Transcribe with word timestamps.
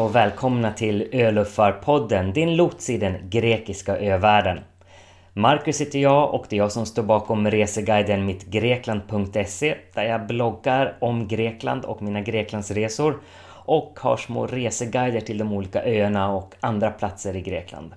och 0.00 0.14
välkomna 0.14 0.72
till 0.72 1.08
Öluffarpodden, 1.12 2.32
din 2.32 2.56
lots 2.56 2.90
i 2.90 2.98
den 2.98 3.30
grekiska 3.30 3.96
övärlden. 3.96 4.60
Marcus 5.32 5.80
heter 5.80 5.98
jag 5.98 6.34
och 6.34 6.46
det 6.48 6.56
är 6.56 6.58
jag 6.58 6.72
som 6.72 6.86
står 6.86 7.02
bakom 7.02 7.50
reseguiden 7.50 8.26
mittgrekland.se 8.26 9.76
där 9.94 10.04
jag 10.04 10.26
bloggar 10.26 10.96
om 11.00 11.28
Grekland 11.28 11.84
och 11.84 12.02
mina 12.02 12.20
Greklandsresor 12.20 13.20
och 13.48 13.98
har 14.00 14.16
små 14.16 14.46
reseguider 14.46 15.20
till 15.20 15.38
de 15.38 15.52
olika 15.52 15.84
öarna 15.84 16.32
och 16.32 16.54
andra 16.60 16.90
platser 16.90 17.36
i 17.36 17.40
Grekland. 17.40 17.94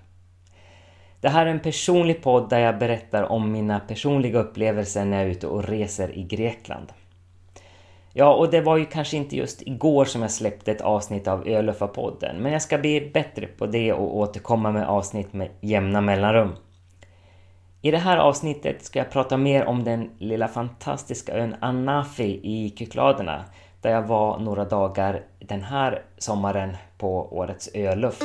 Det 1.21 1.29
här 1.29 1.45
är 1.45 1.51
en 1.51 1.59
personlig 1.59 2.23
podd 2.23 2.49
där 2.49 2.59
jag 2.59 2.79
berättar 2.79 3.23
om 3.23 3.51
mina 3.51 3.79
personliga 3.79 4.40
upplevelser 4.40 5.05
när 5.05 5.17
jag 5.17 5.26
är 5.26 5.31
ute 5.31 5.48
och 5.48 5.63
reser 5.63 6.17
i 6.17 6.23
Grekland. 6.23 6.88
Ja, 8.16 8.34
och 8.34 8.52
det 8.52 8.62
var 8.62 8.77
ju 8.77 8.85
kanske 8.85 9.17
inte 9.17 9.35
just 9.35 9.62
igår 9.62 10.05
som 10.05 10.21
jag 10.21 10.31
släppte 10.31 10.71
ett 10.71 10.81
avsnitt 10.81 11.27
av 11.27 11.48
Ölöfa-podden, 11.48 12.40
men 12.40 12.52
jag 12.52 12.62
ska 12.62 12.77
bli 12.77 13.12
bättre 13.13 13.48
på 13.48 13.66
det 13.66 13.94
och 13.94 14.17
återkomma 14.17 14.71
med 14.71 14.88
avsnitt 14.88 15.34
med 15.34 15.49
jämna 15.62 16.02
mellanrum. 16.02 16.55
I 17.81 17.91
det 17.91 17.98
här 17.98 18.18
avsnittet 18.18 18.84
ska 18.85 18.99
jag 18.99 19.12
prata 19.12 19.38
mer 19.38 19.66
om 19.66 19.84
den 19.84 20.09
lilla 20.18 20.48
fantastiska 20.48 21.34
ön 21.34 21.55
Anafi 21.62 22.40
i 22.44 22.73
Kykladerna, 22.77 23.45
där 23.81 23.91
jag 23.91 24.07
var 24.07 24.40
några 24.40 24.66
dagar 24.66 25.21
den 25.40 25.63
här 25.63 26.02
sommaren 26.18 26.77
på 26.98 27.38
årets 27.38 27.70
öluff. 27.73 28.20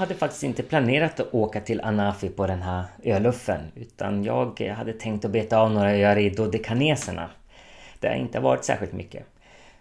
Hade 0.00 0.14
faktiskt 0.14 0.42
inte 0.42 0.62
planerat 0.62 1.20
att 1.20 1.34
åka 1.34 1.60
till 1.60 1.80
Anafi 1.80 2.28
på 2.28 2.46
den 2.46 2.62
här 2.62 2.84
öluffen 3.04 3.60
utan 3.74 4.24
jag 4.24 4.60
hade 4.60 4.92
tänkt 4.92 5.24
att 5.24 5.30
beta 5.30 5.58
av 5.58 5.70
några 5.70 5.96
öar 5.96 6.18
i 6.18 6.30
Dodekaneserna. 6.30 7.30
Där 7.98 8.08
jag 8.08 8.18
inte 8.18 8.40
varit 8.40 8.64
särskilt 8.64 8.92
mycket. 8.92 9.26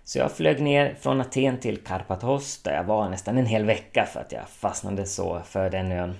Så 0.03 0.19
jag 0.19 0.31
flög 0.31 0.61
ner 0.61 0.95
från 0.99 1.21
Aten 1.21 1.57
till 1.57 1.77
Karpathos 1.77 2.63
där 2.63 2.75
jag 2.75 2.83
var 2.83 3.09
nästan 3.09 3.37
en 3.37 3.45
hel 3.45 3.65
vecka 3.65 4.05
för 4.05 4.19
att 4.19 4.31
jag 4.31 4.49
fastnade 4.49 5.05
så 5.05 5.41
för 5.45 5.69
den 5.69 5.91
ön. 5.91 6.15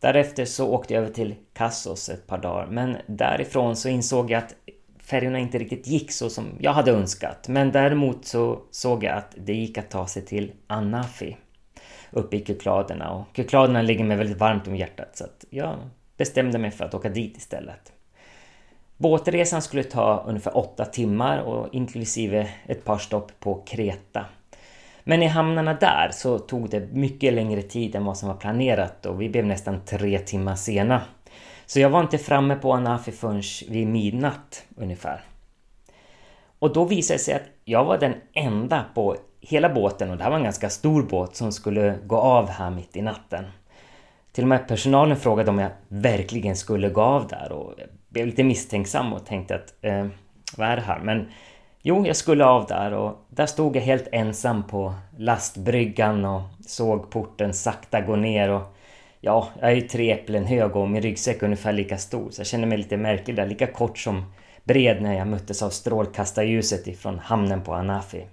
Därefter 0.00 0.44
så 0.44 0.68
åkte 0.68 0.94
jag 0.94 1.02
över 1.02 1.12
till 1.12 1.34
Kassos 1.52 2.08
ett 2.08 2.26
par 2.26 2.38
dagar 2.38 2.66
men 2.66 2.96
därifrån 3.06 3.76
så 3.76 3.88
insåg 3.88 4.30
jag 4.30 4.38
att 4.38 4.54
färjorna 5.02 5.38
inte 5.38 5.58
riktigt 5.58 5.86
gick 5.86 6.12
så 6.12 6.30
som 6.30 6.46
jag 6.60 6.72
hade 6.72 6.92
önskat. 6.92 7.48
Men 7.48 7.72
däremot 7.72 8.24
så 8.24 8.62
såg 8.70 9.04
jag 9.04 9.16
att 9.16 9.34
det 9.36 9.54
gick 9.54 9.78
att 9.78 9.90
ta 9.90 10.06
sig 10.06 10.24
till 10.24 10.52
Anafi 10.66 11.36
uppe 12.12 12.36
i 12.36 12.44
Kykladerna 12.44 13.10
och 13.10 13.26
Kykladerna 13.36 13.82
ligger 13.82 14.04
mig 14.04 14.16
väldigt 14.16 14.38
varmt 14.38 14.68
om 14.68 14.76
hjärtat 14.76 15.16
så 15.16 15.24
att 15.24 15.44
jag 15.50 15.76
bestämde 16.16 16.58
mig 16.58 16.70
för 16.70 16.84
att 16.84 16.94
åka 16.94 17.08
dit 17.08 17.36
istället. 17.36 17.92
Båtresan 18.96 19.62
skulle 19.62 19.82
ta 19.82 20.24
ungefär 20.26 20.56
åtta 20.56 20.84
timmar 20.84 21.38
och 21.38 21.74
inklusive 21.74 22.48
ett 22.66 22.84
par 22.84 22.98
stopp 22.98 23.40
på 23.40 23.62
Kreta. 23.66 24.26
Men 25.04 25.22
i 25.22 25.26
hamnarna 25.26 25.74
där 25.74 26.10
så 26.12 26.38
tog 26.38 26.70
det 26.70 26.92
mycket 26.92 27.34
längre 27.34 27.62
tid 27.62 27.94
än 27.94 28.04
vad 28.04 28.18
som 28.18 28.28
var 28.28 28.36
planerat 28.36 29.06
och 29.06 29.20
vi 29.20 29.28
blev 29.28 29.46
nästan 29.46 29.80
tre 29.84 30.18
timmar 30.18 30.54
sena. 30.54 31.02
Så 31.66 31.80
jag 31.80 31.90
var 31.90 32.00
inte 32.00 32.18
framme 32.18 32.56
på 32.56 32.72
Anafi 32.72 33.12
förrän 33.12 33.42
vid 33.68 33.86
midnatt 33.86 34.64
ungefär. 34.76 35.24
Och 36.58 36.72
då 36.72 36.84
visade 36.84 37.14
det 37.14 37.22
sig 37.22 37.34
att 37.34 37.48
jag 37.64 37.84
var 37.84 37.98
den 37.98 38.14
enda 38.32 38.84
på 38.94 39.16
hela 39.42 39.68
båten, 39.68 40.10
och 40.10 40.16
det 40.16 40.22
här 40.22 40.30
var 40.30 40.36
en 40.36 40.44
ganska 40.44 40.70
stor 40.70 41.02
båt, 41.02 41.36
som 41.36 41.52
skulle 41.52 41.98
gå 42.06 42.16
av 42.16 42.48
här 42.48 42.70
mitt 42.70 42.96
i 42.96 43.02
natten. 43.02 43.44
Till 44.32 44.44
och 44.44 44.48
med 44.48 44.68
personalen 44.68 45.16
frågade 45.16 45.50
om 45.50 45.58
jag 45.58 45.70
verkligen 45.88 46.56
skulle 46.56 46.88
gå 46.88 47.00
av 47.00 47.28
där 47.28 47.52
och 47.52 47.74
jag 47.78 47.88
blev 48.08 48.26
lite 48.26 48.44
misstänksam 48.44 49.12
och 49.12 49.26
tänkte 49.26 49.54
att 49.54 49.74
eh, 49.80 50.06
vad 50.56 50.68
är 50.68 50.76
det 50.76 50.82
här? 50.82 50.98
Men 50.98 51.28
jo, 51.82 52.06
jag 52.06 52.16
skulle 52.16 52.44
av 52.44 52.66
där 52.66 52.92
och 52.92 53.26
där 53.28 53.46
stod 53.46 53.76
jag 53.76 53.82
helt 53.82 54.08
ensam 54.12 54.66
på 54.66 54.94
lastbryggan 55.18 56.24
och 56.24 56.42
såg 56.66 57.10
porten 57.10 57.54
sakta 57.54 58.00
gå 58.00 58.16
ner 58.16 58.50
och 58.50 58.76
ja, 59.20 59.48
jag 59.60 59.70
är 59.70 59.74
ju 59.74 59.80
tre 59.80 60.12
äpplen 60.12 60.44
hög 60.44 60.76
och 60.76 60.88
min 60.88 61.02
ryggsäck 61.02 61.42
är 61.42 61.44
ungefär 61.44 61.72
lika 61.72 61.98
stor 61.98 62.30
så 62.30 62.40
jag 62.40 62.46
kände 62.46 62.66
mig 62.66 62.78
lite 62.78 62.96
märklig 62.96 63.36
där, 63.36 63.46
lika 63.46 63.66
kort 63.66 63.98
som 63.98 64.32
bred 64.64 65.02
när 65.02 65.18
jag 65.18 65.26
möttes 65.26 65.62
av 65.62 65.70
strålkastarljuset 65.70 66.86
ifrån 66.86 67.18
hamnen 67.18 67.62
på 67.62 67.74
Anafi. 67.74 68.26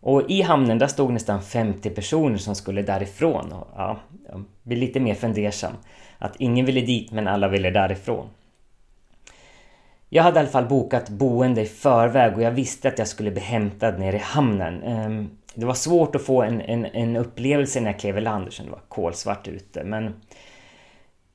Och 0.00 0.30
i 0.30 0.42
hamnen 0.42 0.78
där 0.78 0.86
stod 0.86 1.12
nästan 1.12 1.42
50 1.42 1.90
personer 1.90 2.36
som 2.36 2.54
skulle 2.54 2.82
därifrån. 2.82 3.52
Och, 3.52 3.68
ja, 3.76 4.00
jag 4.28 4.44
blir 4.62 4.76
lite 4.76 5.00
mer 5.00 5.14
fundersam. 5.14 5.72
Att 6.18 6.36
ingen 6.38 6.66
ville 6.66 6.80
dit 6.80 7.12
men 7.12 7.28
alla 7.28 7.48
ville 7.48 7.70
därifrån. 7.70 8.26
Jag 10.08 10.22
hade 10.22 10.36
i 10.36 10.40
alla 10.40 10.48
fall 10.48 10.66
bokat 10.66 11.08
boende 11.08 11.60
i 11.60 11.66
förväg 11.66 12.34
och 12.34 12.42
jag 12.42 12.50
visste 12.50 12.88
att 12.88 12.98
jag 12.98 13.08
skulle 13.08 13.30
bli 13.30 13.40
hämtad 13.40 13.98
nere 13.98 14.16
i 14.16 14.20
hamnen. 14.22 14.82
Ehm, 14.82 15.30
det 15.54 15.66
var 15.66 15.74
svårt 15.74 16.14
att 16.14 16.22
få 16.22 16.42
en, 16.42 16.60
en, 16.60 16.84
en 16.84 17.16
upplevelse 17.16 17.80
när 17.80 17.90
jag 17.90 18.00
klev 18.00 18.18
i 18.18 18.20
land 18.20 18.44
eftersom 18.44 18.66
det 18.66 18.72
var 18.72 18.82
kolsvart 18.88 19.48
ute 19.48 19.84
men 19.84 20.14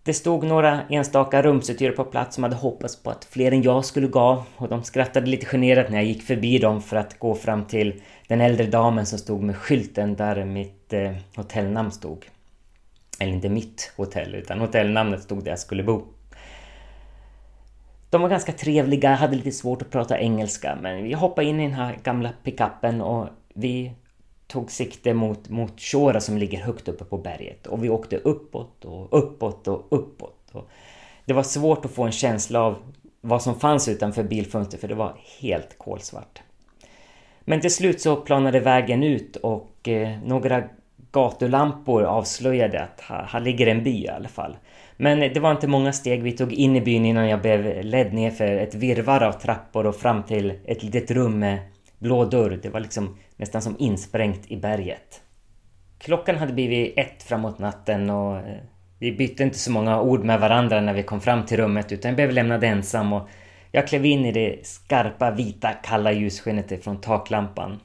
det 0.05 0.13
stod 0.13 0.43
några 0.43 0.81
enstaka 0.89 1.41
rumsuthyrare 1.41 1.95
på 1.95 2.03
plats 2.03 2.35
som 2.35 2.43
hade 2.43 2.55
hoppats 2.55 3.03
på 3.03 3.09
att 3.09 3.25
fler 3.25 3.51
än 3.51 3.61
jag 3.61 3.85
skulle 3.85 4.07
gå 4.07 4.43
och 4.57 4.69
de 4.69 4.83
skrattade 4.83 5.27
lite 5.27 5.45
generat 5.45 5.89
när 5.89 5.97
jag 5.97 6.05
gick 6.05 6.23
förbi 6.23 6.57
dem 6.57 6.81
för 6.81 6.97
att 6.97 7.19
gå 7.19 7.35
fram 7.35 7.65
till 7.65 8.01
den 8.27 8.41
äldre 8.41 8.65
damen 8.65 9.05
som 9.05 9.19
stod 9.19 9.43
med 9.43 9.55
skylten 9.55 10.15
där 10.15 10.45
mitt 10.45 10.93
eh, 10.93 11.11
hotellnamn 11.35 11.91
stod. 11.91 12.25
Eller 13.19 13.33
inte 13.33 13.49
mitt 13.49 13.93
hotell, 13.97 14.35
utan 14.35 14.59
hotellnamnet 14.59 15.23
stod 15.23 15.43
där 15.43 15.51
jag 15.51 15.59
skulle 15.59 15.83
bo. 15.83 16.03
De 18.09 18.21
var 18.21 18.29
ganska 18.29 18.51
trevliga, 18.51 19.15
hade 19.15 19.35
lite 19.35 19.51
svårt 19.51 19.81
att 19.81 19.91
prata 19.91 20.19
engelska 20.19 20.77
men 20.81 21.03
vi 21.03 21.13
hoppade 21.13 21.47
in 21.47 21.59
i 21.59 21.63
den 21.63 21.73
här 21.73 21.97
gamla 22.03 22.29
pickuppen 22.43 23.01
och 23.01 23.27
vi 23.53 23.91
tog 24.47 24.71
sikte 24.71 25.13
mot, 25.13 25.49
mot 25.49 25.81
Shora 25.81 26.21
som 26.21 26.37
ligger 26.37 26.59
högt 26.59 26.87
uppe 26.87 27.05
på 27.05 27.17
berget. 27.17 27.67
Och 27.67 27.83
vi 27.83 27.89
åkte 27.89 28.17
uppåt 28.17 28.85
och 28.85 29.17
uppåt 29.17 29.67
och 29.67 29.87
uppåt. 29.89 30.49
Och 30.51 30.69
det 31.25 31.33
var 31.33 31.43
svårt 31.43 31.85
att 31.85 31.91
få 31.91 32.03
en 32.03 32.11
känsla 32.11 32.61
av 32.61 32.77
vad 33.21 33.41
som 33.41 33.59
fanns 33.59 33.87
utanför 33.87 34.23
bilfönstret 34.23 34.81
för 34.81 34.87
det 34.87 34.95
var 34.95 35.17
helt 35.39 35.77
kolsvart. 35.77 36.41
Men 37.41 37.61
till 37.61 37.73
slut 37.73 38.01
så 38.01 38.15
planade 38.15 38.59
vägen 38.59 39.03
ut 39.03 39.35
och 39.35 39.87
eh, 39.87 40.17
några 40.25 40.63
gatulampor 41.11 42.03
avslöjade 42.03 42.83
att 42.83 43.01
här, 43.01 43.23
här 43.23 43.39
ligger 43.39 43.67
en 43.67 43.83
by 43.83 44.03
i 44.03 44.09
alla 44.09 44.27
fall. 44.27 44.57
Men 44.97 45.19
det 45.19 45.39
var 45.39 45.51
inte 45.51 45.67
många 45.67 45.93
steg 45.93 46.23
vi 46.23 46.31
tog 46.31 46.53
in 46.53 46.75
i 46.75 46.81
byn 46.81 47.05
innan 47.05 47.29
jag 47.29 47.41
blev 47.41 47.83
ledd 47.83 48.13
ner 48.13 48.31
för 48.31 48.45
ett 48.45 48.75
virvar 48.75 49.23
av 49.23 49.31
trappor 49.31 49.85
och 49.85 49.95
fram 49.95 50.23
till 50.23 50.53
ett 50.65 50.83
litet 50.83 51.11
rum 51.11 51.39
med 51.39 51.59
blå 51.99 52.25
dörr. 52.25 52.59
Det 52.63 52.69
var 52.69 52.79
liksom 52.79 53.17
nästan 53.37 53.61
som 53.61 53.75
insprängt 53.79 54.51
i 54.51 54.57
berget. 54.57 55.21
Klockan 55.97 56.37
hade 56.37 56.53
blivit 56.53 56.93
ett 56.97 57.23
framåt 57.23 57.59
natten 57.59 58.09
och 58.09 58.37
eh, 58.37 58.57
vi 58.99 59.11
bytte 59.11 59.43
inte 59.43 59.57
så 59.57 59.71
många 59.71 60.01
ord 60.01 60.23
med 60.23 60.39
varandra 60.39 60.81
när 60.81 60.93
vi 60.93 61.03
kom 61.03 61.21
fram 61.21 61.45
till 61.45 61.57
rummet 61.57 61.91
utan 61.91 62.09
jag 62.09 62.15
blev 62.15 62.31
lämnad 62.31 62.63
ensam 62.63 63.13
och 63.13 63.29
jag 63.71 63.87
klev 63.87 64.05
in 64.05 64.25
i 64.25 64.31
det 64.31 64.67
skarpa, 64.67 65.31
vita, 65.31 65.71
kalla 65.71 66.11
ljusskenet 66.11 66.83
från 66.83 67.01
taklampan. 67.01 67.79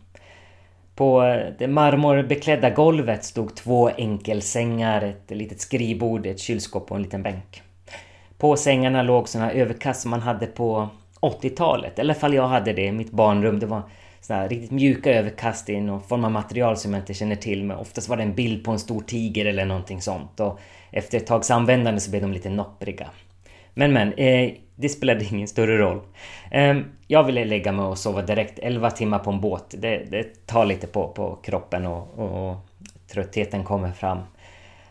På 0.94 1.25
eh, 1.25 1.53
det 1.59 1.69
marmorbeklädda 1.69 2.71
golvet 2.71 3.25
stod 3.25 3.56
två 3.56 3.88
enkelsängar, 3.88 5.03
ett 5.03 5.31
litet 5.31 5.61
skrivbord, 5.61 6.26
ett 6.26 6.41
kylskåp 6.41 6.91
och 6.91 6.97
en 6.97 7.02
liten 7.02 7.23
bänk. 7.23 7.62
På 8.38 8.56
sängarna 8.56 9.02
låg 9.02 9.29
såna 9.29 9.52
överkast 9.52 10.00
som 10.00 10.11
man 10.11 10.20
hade 10.20 10.47
på 10.47 10.88
80-talet, 11.20 11.99
eller 11.99 12.14
fall 12.14 12.35
jag 12.35 12.49
hade 12.49 12.73
det 12.73 12.85
i 12.85 12.93
mitt 12.93 13.11
barnrum. 13.11 13.58
Det 13.58 13.67
var 13.67 13.82
såna 14.20 14.49
riktigt 14.49 14.70
mjuka 14.70 15.12
överkast 15.12 15.69
i 15.69 15.81
någon 15.81 16.02
form 16.02 16.25
av 16.25 16.31
material 16.31 16.76
som 16.76 16.93
jag 16.93 17.02
inte 17.02 17.14
känner 17.14 17.37
till. 17.37 17.64
Men 17.64 17.76
oftast 17.76 18.08
var 18.08 18.17
det 18.17 18.22
en 18.22 18.34
bild 18.34 18.64
på 18.64 18.70
en 18.70 18.78
stor 18.78 19.00
tiger 19.00 19.46
eller 19.46 19.64
någonting 19.64 20.02
sånt. 20.02 20.40
Och 20.40 20.61
efter 20.90 21.19
ett 21.19 21.26
tags 21.26 21.50
användande 21.50 22.00
så 22.00 22.11
blev 22.11 22.22
de 22.22 22.32
lite 22.32 22.50
noppriga. 22.50 23.06
Men 23.75 23.93
men, 23.93 24.12
eh, 24.12 24.52
det 24.76 24.88
spelade 24.88 25.25
ingen 25.25 25.49
större 25.49 25.78
roll. 25.78 26.00
Eh, 26.50 26.76
jag 27.06 27.25
ville 27.25 27.44
lägga 27.44 27.72
mig 27.72 27.84
och 27.84 27.99
sova 27.99 28.22
direkt. 28.22 28.58
11 28.58 28.90
timmar 28.90 29.19
på 29.19 29.31
en 29.31 29.40
båt, 29.40 29.75
det, 29.78 30.11
det 30.11 30.46
tar 30.46 30.64
lite 30.64 30.87
på, 30.87 31.08
på 31.08 31.37
kroppen 31.43 31.87
och, 31.87 32.19
och, 32.19 32.50
och 32.50 32.56
tröttheten 33.12 33.64
kommer 33.64 33.93
fram. 33.93 34.19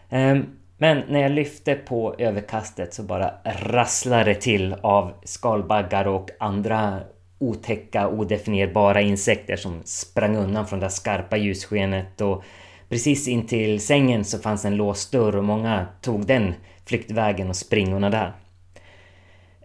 Eh, 0.09 0.37
men 0.77 1.03
när 1.09 1.19
jag 1.19 1.31
lyfte 1.31 1.75
på 1.75 2.15
överkastet 2.17 2.93
så 2.93 3.03
bara 3.03 3.31
rasslade 3.43 4.23
det 4.23 4.41
till 4.41 4.75
av 4.81 5.13
skalbaggar 5.23 6.07
och 6.07 6.29
andra 6.39 6.99
otäcka, 7.39 8.07
odefinierbara 8.07 9.01
insekter 9.01 9.55
som 9.55 9.81
sprang 9.83 10.35
undan 10.35 10.67
från 10.67 10.79
det 10.79 10.89
skarpa 10.89 11.37
ljusskenet 11.37 12.21
och 12.21 12.43
precis 12.89 13.27
intill 13.27 13.79
sängen 13.79 14.25
så 14.25 14.39
fanns 14.39 14.65
en 14.65 14.75
låst 14.75 15.11
dörr 15.11 15.35
och 15.35 15.43
många 15.43 15.87
tog 16.01 16.25
den 16.25 16.53
flyktvägen 16.85 17.49
och 17.49 17.55
springorna 17.55 18.09
där. 18.09 18.33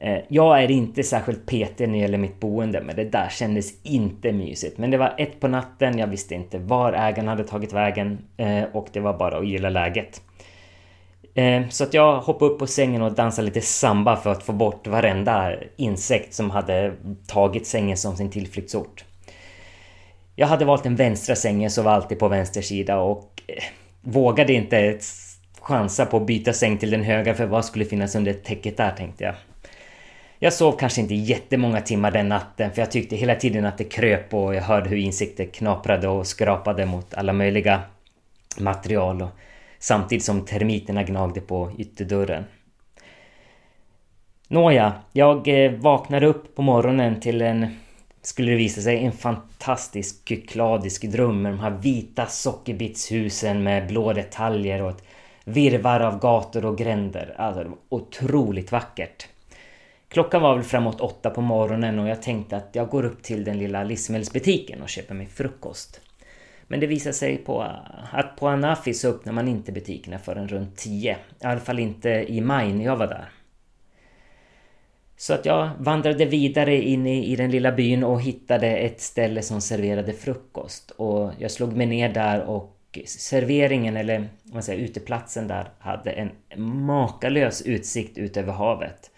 Eh, 0.00 0.18
jag 0.28 0.62
är 0.62 0.70
inte 0.70 1.02
särskilt 1.02 1.46
petig 1.46 1.88
när 1.88 1.94
det 1.94 2.00
gäller 2.00 2.18
mitt 2.18 2.40
boende, 2.40 2.80
men 2.80 2.96
det 2.96 3.04
där 3.04 3.28
kändes 3.28 3.82
inte 3.82 4.32
mysigt. 4.32 4.78
Men 4.78 4.90
det 4.90 4.98
var 4.98 5.14
ett 5.18 5.40
på 5.40 5.48
natten, 5.48 5.98
jag 5.98 6.06
visste 6.06 6.34
inte 6.34 6.58
var 6.58 6.92
ägaren 6.92 7.28
hade 7.28 7.44
tagit 7.44 7.72
vägen 7.72 8.18
eh, 8.36 8.64
och 8.72 8.88
det 8.92 9.00
var 9.00 9.18
bara 9.18 9.38
att 9.38 9.48
gilla 9.48 9.70
läget. 9.70 10.22
Eh, 11.34 11.68
så 11.68 11.84
att 11.84 11.94
jag 11.94 12.20
hoppade 12.20 12.50
upp 12.50 12.58
på 12.58 12.66
sängen 12.66 13.02
och 13.02 13.12
dansade 13.12 13.46
lite 13.46 13.60
samba 13.60 14.16
för 14.16 14.32
att 14.32 14.42
få 14.42 14.52
bort 14.52 14.86
varenda 14.86 15.54
insekt 15.76 16.34
som 16.34 16.50
hade 16.50 16.94
tagit 17.26 17.66
sängen 17.66 17.96
som 17.96 18.16
sin 18.16 18.30
tillflyktsort. 18.30 19.04
Jag 20.36 20.46
hade 20.46 20.64
valt 20.64 20.82
den 20.82 20.96
vänstra 20.96 21.36
sängen 21.36 21.70
så 21.70 21.82
var 21.82 21.92
alltid 21.92 22.18
på 22.18 22.28
vänster 22.28 22.62
sida 22.62 22.98
och 22.98 23.42
eh, 23.46 23.62
vågade 24.00 24.52
inte 24.52 24.98
chansa 25.60 26.06
på 26.06 26.16
att 26.16 26.26
byta 26.26 26.52
säng 26.52 26.78
till 26.78 26.90
den 26.90 27.02
högra 27.02 27.34
för 27.34 27.46
vad 27.46 27.64
skulle 27.64 27.84
finnas 27.84 28.14
under 28.14 28.32
täcket 28.32 28.76
där 28.76 28.90
tänkte 28.90 29.24
jag. 29.24 29.34
Jag 30.38 30.52
sov 30.52 30.72
kanske 30.72 31.00
inte 31.00 31.14
jättemånga 31.14 31.80
timmar 31.80 32.10
den 32.10 32.28
natten 32.28 32.72
för 32.72 32.82
jag 32.82 32.90
tyckte 32.90 33.16
hela 33.16 33.34
tiden 33.34 33.64
att 33.64 33.78
det 33.78 33.84
kröp 33.84 34.34
och 34.34 34.54
jag 34.54 34.62
hörde 34.62 34.88
hur 34.88 34.96
insekter 34.96 35.44
knaprade 35.44 36.08
och 36.08 36.26
skrapade 36.26 36.86
mot 36.86 37.14
alla 37.14 37.32
möjliga 37.32 37.80
material 38.58 39.22
och 39.22 39.30
samtidigt 39.84 40.24
som 40.24 40.44
termiterna 40.44 41.02
gnagde 41.02 41.40
på 41.40 41.70
ytterdörren. 41.78 42.44
Nåja, 44.48 44.92
jag 45.12 45.48
eh, 45.48 45.72
vaknade 45.72 46.26
upp 46.26 46.54
på 46.54 46.62
morgonen 46.62 47.20
till 47.20 47.42
en, 47.42 47.66
skulle 48.22 48.50
det 48.50 48.56
visa 48.56 48.80
sig, 48.80 49.04
en 49.04 49.12
fantastisk 49.12 50.28
kykladisk 50.28 51.02
dröm 51.02 51.42
med 51.42 51.52
de 51.52 51.58
här 51.58 51.70
vita 51.70 52.26
sockerbitshusen 52.26 53.62
med 53.62 53.86
blå 53.86 54.12
detaljer 54.12 54.82
och 54.82 54.90
ett 54.90 55.04
virvar 55.44 56.00
av 56.00 56.18
gator 56.18 56.64
och 56.64 56.78
gränder. 56.78 57.34
Alltså 57.36 57.62
det 57.62 57.68
var 57.68 57.78
otroligt 57.88 58.72
vackert. 58.72 59.28
Klockan 60.08 60.42
var 60.42 60.54
väl 60.54 60.64
framåt 60.64 61.00
åtta 61.00 61.30
på 61.30 61.40
morgonen 61.40 61.98
och 61.98 62.08
jag 62.08 62.22
tänkte 62.22 62.56
att 62.56 62.70
jag 62.72 62.88
går 62.88 63.04
upp 63.04 63.22
till 63.22 63.44
den 63.44 63.58
lilla 63.58 63.84
livsmedelsbutiken 63.84 64.82
och 64.82 64.88
köper 64.88 65.14
mig 65.14 65.26
frukost. 65.26 66.00
Men 66.68 66.80
det 66.80 66.86
visade 66.86 67.12
sig 67.12 67.36
på 67.36 67.62
att 68.12 68.36
på 68.36 68.48
Anafi 68.48 68.94
så 68.94 69.08
öppnar 69.08 69.32
man 69.32 69.48
inte 69.48 69.72
butikerna 69.72 70.18
förrän 70.18 70.48
runt 70.48 70.76
10. 70.76 71.12
I 71.12 71.44
alla 71.44 71.60
fall 71.60 71.78
inte 71.78 72.08
i 72.08 72.40
maj 72.40 72.72
när 72.72 72.84
jag 72.84 72.96
var 72.96 73.06
där. 73.06 73.28
Så 75.16 75.34
att 75.34 75.46
jag 75.46 75.70
vandrade 75.78 76.24
vidare 76.24 76.82
in 76.82 77.06
i, 77.06 77.32
i 77.32 77.36
den 77.36 77.50
lilla 77.50 77.72
byn 77.72 78.04
och 78.04 78.22
hittade 78.22 78.66
ett 78.66 79.00
ställe 79.00 79.42
som 79.42 79.60
serverade 79.60 80.12
frukost. 80.12 80.90
Och 80.90 81.32
jag 81.38 81.50
slog 81.50 81.76
mig 81.76 81.86
ner 81.86 82.08
där 82.08 82.40
och 82.40 82.98
serveringen, 83.06 83.96
eller 83.96 84.18
vad 84.42 84.54
man 84.54 84.62
säger, 84.62 84.84
uteplatsen 84.84 85.48
där, 85.48 85.68
hade 85.78 86.10
en 86.10 86.30
makalös 86.86 87.62
utsikt 87.62 88.18
ut 88.18 88.36
över 88.36 88.52
havet. 88.52 89.10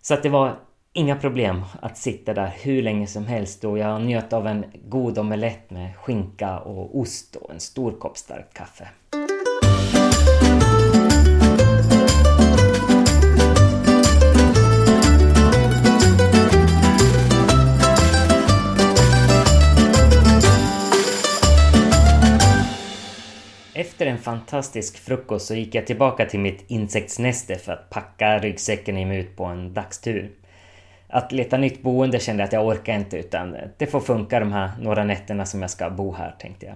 Så 0.00 0.14
att 0.14 0.22
det 0.22 0.28
var 0.28 0.56
inga 0.92 1.16
problem 1.16 1.64
att 1.80 1.98
sitta 1.98 2.34
där 2.34 2.52
hur 2.62 2.82
länge 2.82 3.06
som 3.06 3.26
helst 3.26 3.64
och 3.64 3.78
jag 3.78 4.02
njöt 4.02 4.32
av 4.32 4.46
en 4.46 4.64
god 4.84 5.18
omelett 5.18 5.70
med 5.70 5.96
skinka 5.96 6.58
och 6.58 6.98
ost 6.98 7.36
och 7.36 7.50
en 7.50 7.60
stor 7.60 7.92
kopp 7.92 8.16
starkt 8.16 8.54
kaffe. 8.54 8.88
Efter 23.74 24.06
en 24.06 24.18
fantastisk 24.18 24.98
frukost 24.98 25.46
så 25.46 25.54
gick 25.54 25.74
jag 25.74 25.86
tillbaka 25.86 26.26
till 26.26 26.40
mitt 26.40 26.64
insektsnäste 26.70 27.58
för 27.58 27.72
att 27.72 27.90
packa 27.90 28.38
ryggsäcken 28.38 28.94
och 28.94 29.00
ge 29.00 29.06
mig 29.06 29.18
ut 29.18 29.36
på 29.36 29.44
en 29.44 29.74
dagstur. 29.74 30.41
Att 31.14 31.32
leta 31.32 31.56
nytt 31.56 31.82
boende 31.82 32.20
kände 32.20 32.42
jag 32.42 32.46
att 32.46 32.52
jag 32.52 32.66
orkar 32.66 32.94
inte 32.94 33.18
utan 33.18 33.56
det 33.78 33.86
får 33.86 34.00
funka 34.00 34.40
de 34.40 34.52
här 34.52 34.70
några 34.80 35.04
nätterna 35.04 35.46
som 35.46 35.62
jag 35.62 35.70
ska 35.70 35.90
bo 35.90 36.14
här 36.14 36.34
tänkte 36.38 36.66
jag. 36.66 36.74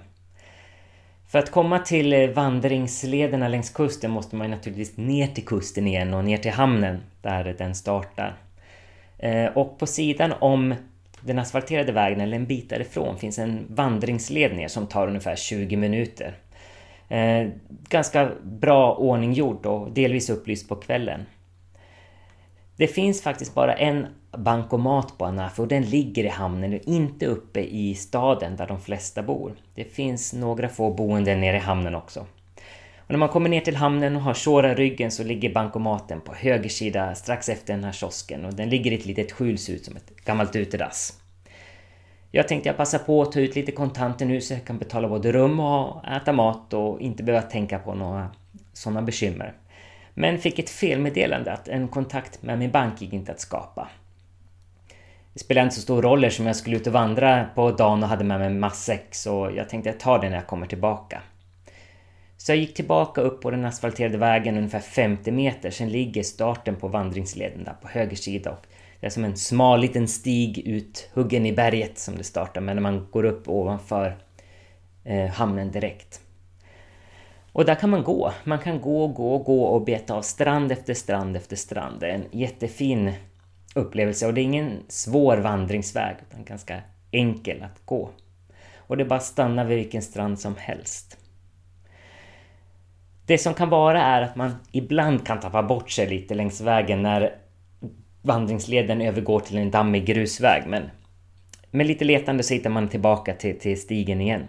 För 1.29 1.39
att 1.39 1.51
komma 1.51 1.79
till 1.79 2.13
eh, 2.13 2.31
vandringslederna 2.31 3.49
längs 3.49 3.71
kusten 3.71 4.11
måste 4.11 4.37
man 4.37 4.51
naturligtvis 4.51 4.97
ner 4.97 5.27
till 5.27 5.45
kusten 5.45 5.87
igen 5.87 6.15
och 6.15 6.25
ner 6.25 6.37
till 6.37 6.51
hamnen 6.51 7.03
där 7.23 7.55
den 7.59 7.75
startar. 7.75 8.37
Eh, 9.19 9.47
och 9.47 9.79
på 9.79 9.87
sidan 9.87 10.33
om 10.41 10.75
den 11.21 11.39
asfalterade 11.39 11.93
vägen, 11.93 12.21
eller 12.21 12.37
en 12.37 12.47
bit 12.47 12.71
därifrån, 12.71 13.19
finns 13.19 13.39
en 13.39 13.67
vandringsled 13.69 14.57
ner 14.57 14.69
som 14.69 14.87
tar 14.87 15.09
ungefär 15.09 15.37
20 15.37 15.77
minuter. 15.77 16.35
Eh, 17.09 17.49
ganska 17.89 18.31
bra 18.43 18.95
ordning 18.95 19.33
gjort 19.33 19.67
och 19.67 19.91
delvis 19.91 20.31
upplyst 20.31 20.69
på 20.69 20.77
kvällen. 20.77 21.27
Det 22.77 22.87
finns 22.87 23.23
faktiskt 23.23 23.55
bara 23.55 23.75
en 23.75 24.07
bankomat 24.39 25.19
på 25.19 25.25
Anafi 25.25 25.63
och 25.63 25.69
den 25.69 25.83
ligger 25.83 26.25
i 26.25 26.29
hamnen 26.29 26.75
och 26.75 26.81
inte 26.85 27.27
uppe 27.27 27.61
i 27.61 27.95
staden 27.95 28.57
där 28.57 28.67
de 28.67 28.81
flesta 28.81 29.23
bor. 29.23 29.53
Det 29.75 29.85
finns 29.85 30.33
några 30.33 30.69
få 30.69 30.91
boenden 30.91 31.41
nere 31.41 31.57
i 31.57 31.61
hamnen 31.61 31.95
också. 31.95 32.27
Och 33.07 33.11
när 33.11 33.19
man 33.19 33.29
kommer 33.29 33.49
ner 33.49 33.61
till 33.61 33.77
hamnen 33.77 34.17
och 34.17 34.23
har 34.23 34.35
Shora 34.35 34.75
ryggen 34.75 35.11
så 35.11 35.25
ligger 35.25 35.53
bankomaten 35.53 36.21
på 36.21 36.35
höger 36.35 36.69
sida 36.69 37.15
strax 37.15 37.49
efter 37.49 37.75
den 37.75 37.85
här 37.85 37.93
kiosken 37.93 38.45
och 38.45 38.55
den 38.55 38.69
ligger 38.69 38.91
i 38.91 38.95
ett 38.95 39.07
litet 39.07 39.33
skjul, 39.33 39.55
ut 39.69 39.85
som 39.85 39.97
ett 39.97 40.17
gammalt 40.25 40.57
utedass. 40.57 41.21
Jag 42.31 42.49
tänkte 42.49 42.69
jag 42.69 42.77
passar 42.77 42.99
på 42.99 43.23
att 43.23 43.33
ta 43.33 43.41
ut 43.41 43.55
lite 43.55 43.73
kontanter 43.73 44.27
nu 44.27 44.41
så 44.41 44.55
jag 44.55 44.65
kan 44.65 44.79
betala 44.79 45.09
både 45.09 45.33
rum 45.33 45.61
och 45.61 46.05
äta 46.09 46.33
mat 46.33 46.73
och 46.73 47.01
inte 47.01 47.23
behöva 47.23 47.47
tänka 47.47 47.79
på 47.79 47.95
några 47.95 48.31
sådana 48.73 49.03
bekymmer. 49.03 49.55
Men 50.15 50.39
fick 50.39 50.59
ett 50.59 50.71
felmeddelande 50.71 51.53
att 51.53 51.69
en 51.69 51.89
kontakt 51.89 52.43
med 52.43 52.59
min 52.59 52.71
bank 52.71 53.03
gick 53.03 53.13
inte 53.13 53.33
att 53.33 53.41
skapa. 53.41 53.89
Det 55.37 55.41
spelade 55.41 55.65
inte 55.65 55.77
så 55.77 55.83
stor 55.83 56.03
roll 56.03 56.25
eftersom 56.25 56.47
jag 56.47 56.57
skulle 56.57 56.77
ut 56.77 56.87
och 56.87 56.93
vandra 56.93 57.45
på 57.55 57.71
dagen 57.71 58.03
och 58.03 58.09
hade 58.09 58.25
med 58.25 58.39
mig 58.39 58.51
matsäck 58.51 59.15
så 59.15 59.51
jag 59.57 59.69
tänkte 59.69 59.91
jag 59.91 60.01
tar 60.01 60.19
det 60.19 60.29
när 60.29 60.37
jag 60.37 60.47
kommer 60.47 60.67
tillbaka. 60.67 61.23
Så 62.37 62.53
jag 62.53 62.59
gick 62.59 62.75
tillbaka 62.75 63.21
upp 63.21 63.43
på 63.43 63.51
den 63.51 63.65
asfalterade 63.65 64.19
vägen 64.19 64.57
ungefär 64.57 64.81
50 64.81 65.31
meter, 65.31 65.71
sen 65.71 65.89
ligger 65.89 66.23
starten 66.23 66.77
på 66.77 66.89
vandringsleden 66.89 67.65
där 67.65 67.73
på 67.83 67.89
höger 67.89 68.17
sida 68.17 68.51
och 68.51 68.67
det 69.01 69.07
är 69.07 69.11
som 69.11 69.25
en 69.25 69.37
smal 69.37 69.81
liten 69.81 70.09
stig 70.09 70.59
ut 70.59 71.11
huggen 71.15 71.47
i 71.47 71.53
berget 71.53 71.99
som 71.99 72.17
det 72.17 72.25
startar 72.25 72.61
med 72.61 72.77
när 72.77 72.83
man 72.83 73.07
går 73.11 73.25
upp 73.25 73.49
ovanför 73.49 74.17
eh, 75.05 75.27
hamnen 75.27 75.71
direkt. 75.71 76.21
Och 77.53 77.65
där 77.65 77.75
kan 77.75 77.91
man 77.91 78.05
gå. 78.05 78.33
Man 78.45 78.59
kan 78.59 78.81
gå, 78.81 79.09
gå, 79.09 79.39
gå 79.39 79.65
och 79.65 79.85
beta 79.85 80.15
av 80.15 80.23
strand 80.23 80.73
efter 80.73 80.95
strand 80.95 81.37
efter 81.37 81.57
strand. 81.57 82.01
Det 82.01 82.07
är 82.07 82.15
en 82.15 82.27
jättefin 82.31 83.13
upplevelse 83.77 84.27
och 84.27 84.35
det 84.35 84.41
är 84.41 84.43
ingen 84.43 84.83
svår 84.89 85.37
vandringsväg 85.37 86.17
utan 86.31 86.45
ganska 86.45 86.81
enkel 87.11 87.63
att 87.63 87.87
gå. 87.87 88.11
Och 88.77 88.97
det 88.97 89.03
är 89.03 89.09
bara 89.09 89.17
att 89.17 89.25
stanna 89.25 89.65
vid 89.65 89.79
vilken 89.79 90.03
strand 90.03 90.41
som 90.41 90.57
helst. 90.57 91.19
Det 93.27 93.39
som 93.39 93.55
kan 93.55 93.71
vara 93.71 94.03
är 94.03 94.23
att 94.23 94.37
man 94.37 94.55
ibland 94.73 95.27
kan 95.27 95.41
tappa 95.41 95.63
bort 95.63 95.91
sig 95.91 96.09
lite 96.09 96.35
längs 96.35 96.61
vägen 96.61 97.03
när 97.03 97.35
vandringsleden 98.23 99.01
övergår 99.01 99.41
till 99.41 99.59
en 99.59 99.71
dammig 99.71 100.07
grusväg 100.07 100.63
men 100.67 100.91
med 101.71 101.87
lite 101.87 102.05
letande 102.05 102.43
så 102.43 102.55
hittar 102.55 102.71
man 102.71 102.89
tillbaka 102.89 103.35
till, 103.35 103.59
till 103.59 103.81
stigen 103.81 104.21
igen. 104.21 104.49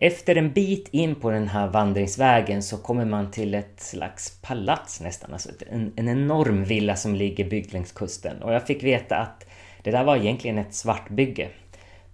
Efter 0.00 0.36
en 0.36 0.52
bit 0.52 0.88
in 0.90 1.14
på 1.14 1.30
den 1.30 1.48
här 1.48 1.68
vandringsvägen 1.68 2.62
så 2.62 2.76
kommer 2.76 3.04
man 3.04 3.30
till 3.30 3.54
ett 3.54 3.80
slags 3.80 4.40
palats 4.42 5.00
nästan, 5.00 5.32
alltså 5.32 5.48
en, 5.70 5.92
en 5.96 6.08
enorm 6.08 6.64
villa 6.64 6.96
som 6.96 7.14
ligger 7.14 7.50
byggd 7.50 7.72
längs 7.72 7.92
kusten. 7.92 8.42
Och 8.42 8.52
jag 8.52 8.66
fick 8.66 8.82
veta 8.82 9.16
att 9.16 9.46
det 9.82 9.90
där 9.90 10.04
var 10.04 10.16
egentligen 10.16 10.58
ett 10.58 10.74
svartbygge. 10.74 11.48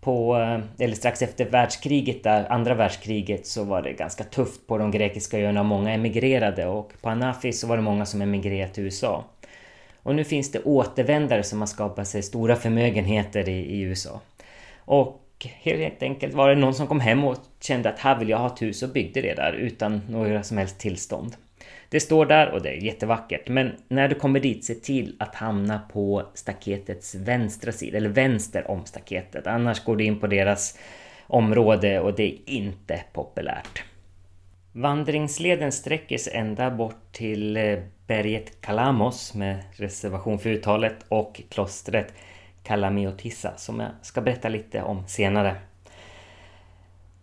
På, 0.01 0.37
eh, 0.37 0.85
eller 0.85 0.95
strax 0.95 1.23
efter 1.23 1.45
världskriget, 1.45 2.23
där, 2.23 2.53
andra 2.53 2.75
världskriget, 2.75 3.47
så 3.47 3.65
var 3.65 3.83
det 3.83 3.93
ganska 3.93 4.25
tufft 4.25 4.67
på 4.67 4.79
de 4.79 4.91
grekiska 4.91 5.39
öarna 5.39 5.61
och 5.61 5.67
många 5.67 5.93
emigrerade 5.93 6.67
och 6.67 6.93
på 7.01 7.09
Anafi 7.09 7.53
så 7.53 7.67
var 7.67 7.77
det 7.77 7.83
många 7.83 8.07
som 8.07 8.23
emigrerade 8.23 8.73
till 8.73 8.85
USA. 8.85 9.25
Och 10.03 10.15
nu 10.15 10.25
finns 10.25 10.53
det 10.53 10.63
återvändare 10.63 11.43
som 11.43 11.61
har 11.61 11.67
skapat 11.67 12.09
sig 12.09 12.23
stora 12.23 12.57
förmögenheter 12.57 13.49
i, 13.49 13.59
i 13.59 13.81
USA. 13.81 14.21
Och 14.77 15.24
helt 15.45 16.03
enkelt 16.03 16.35
var 16.35 16.49
det 16.49 16.55
någon 16.55 16.75
som 16.75 16.87
kom 16.87 17.01
hem 17.01 17.25
och 17.25 17.37
kände 17.61 17.89
att 17.89 17.99
här 17.99 18.19
vill 18.19 18.29
jag 18.29 18.39
ha 18.39 18.47
ett 18.47 18.63
hus 18.63 18.83
och 18.83 18.89
byggde 18.89 19.21
det 19.21 19.35
där 19.35 19.53
utan 19.53 20.01
några 20.09 20.43
som 20.43 20.59
helst 20.59 20.79
tillstånd. 20.79 21.37
Det 21.89 22.01
står 22.01 22.27
där 22.27 22.51
och 22.51 22.63
det 22.63 22.69
är 22.69 22.85
jättevackert 22.85 23.49
men 23.49 23.73
när 23.89 24.09
du 24.09 24.15
kommer 24.15 24.41
dit 24.41 24.65
se 24.65 24.75
till 24.75 25.17
att 25.19 25.35
hamna 25.35 25.79
på 25.79 26.27
staketets 26.35 27.15
vänstra 27.15 27.73
sida, 27.73 27.97
eller 27.97 28.09
vänster 28.09 28.71
om 28.71 28.85
staketet. 28.85 29.47
Annars 29.47 29.85
går 29.85 29.97
du 29.97 30.05
in 30.05 30.21
på 30.21 30.27
deras 30.27 30.79
område 31.27 32.01
och 32.01 32.15
det 32.15 32.23
är 32.23 32.39
inte 32.47 33.05
populärt. 33.13 33.85
Vandringsleden 34.73 35.73
sträcker 35.73 36.19
sig 36.19 36.33
ända 36.37 36.71
bort 36.71 37.13
till 37.13 37.57
eh, 37.57 37.79
berget 38.07 38.61
Kalamos 38.61 39.35
med 39.35 39.63
reservation 39.73 40.39
för 40.39 40.51
uttalet 40.51 40.97
och 41.09 41.43
klostret 41.49 42.13
Kalamiotissa 42.65 43.57
som 43.57 43.81
jag 43.81 43.91
ska 44.03 44.21
berätta 44.21 44.49
lite 44.49 44.83
om 44.83 45.09
senare. 45.09 45.57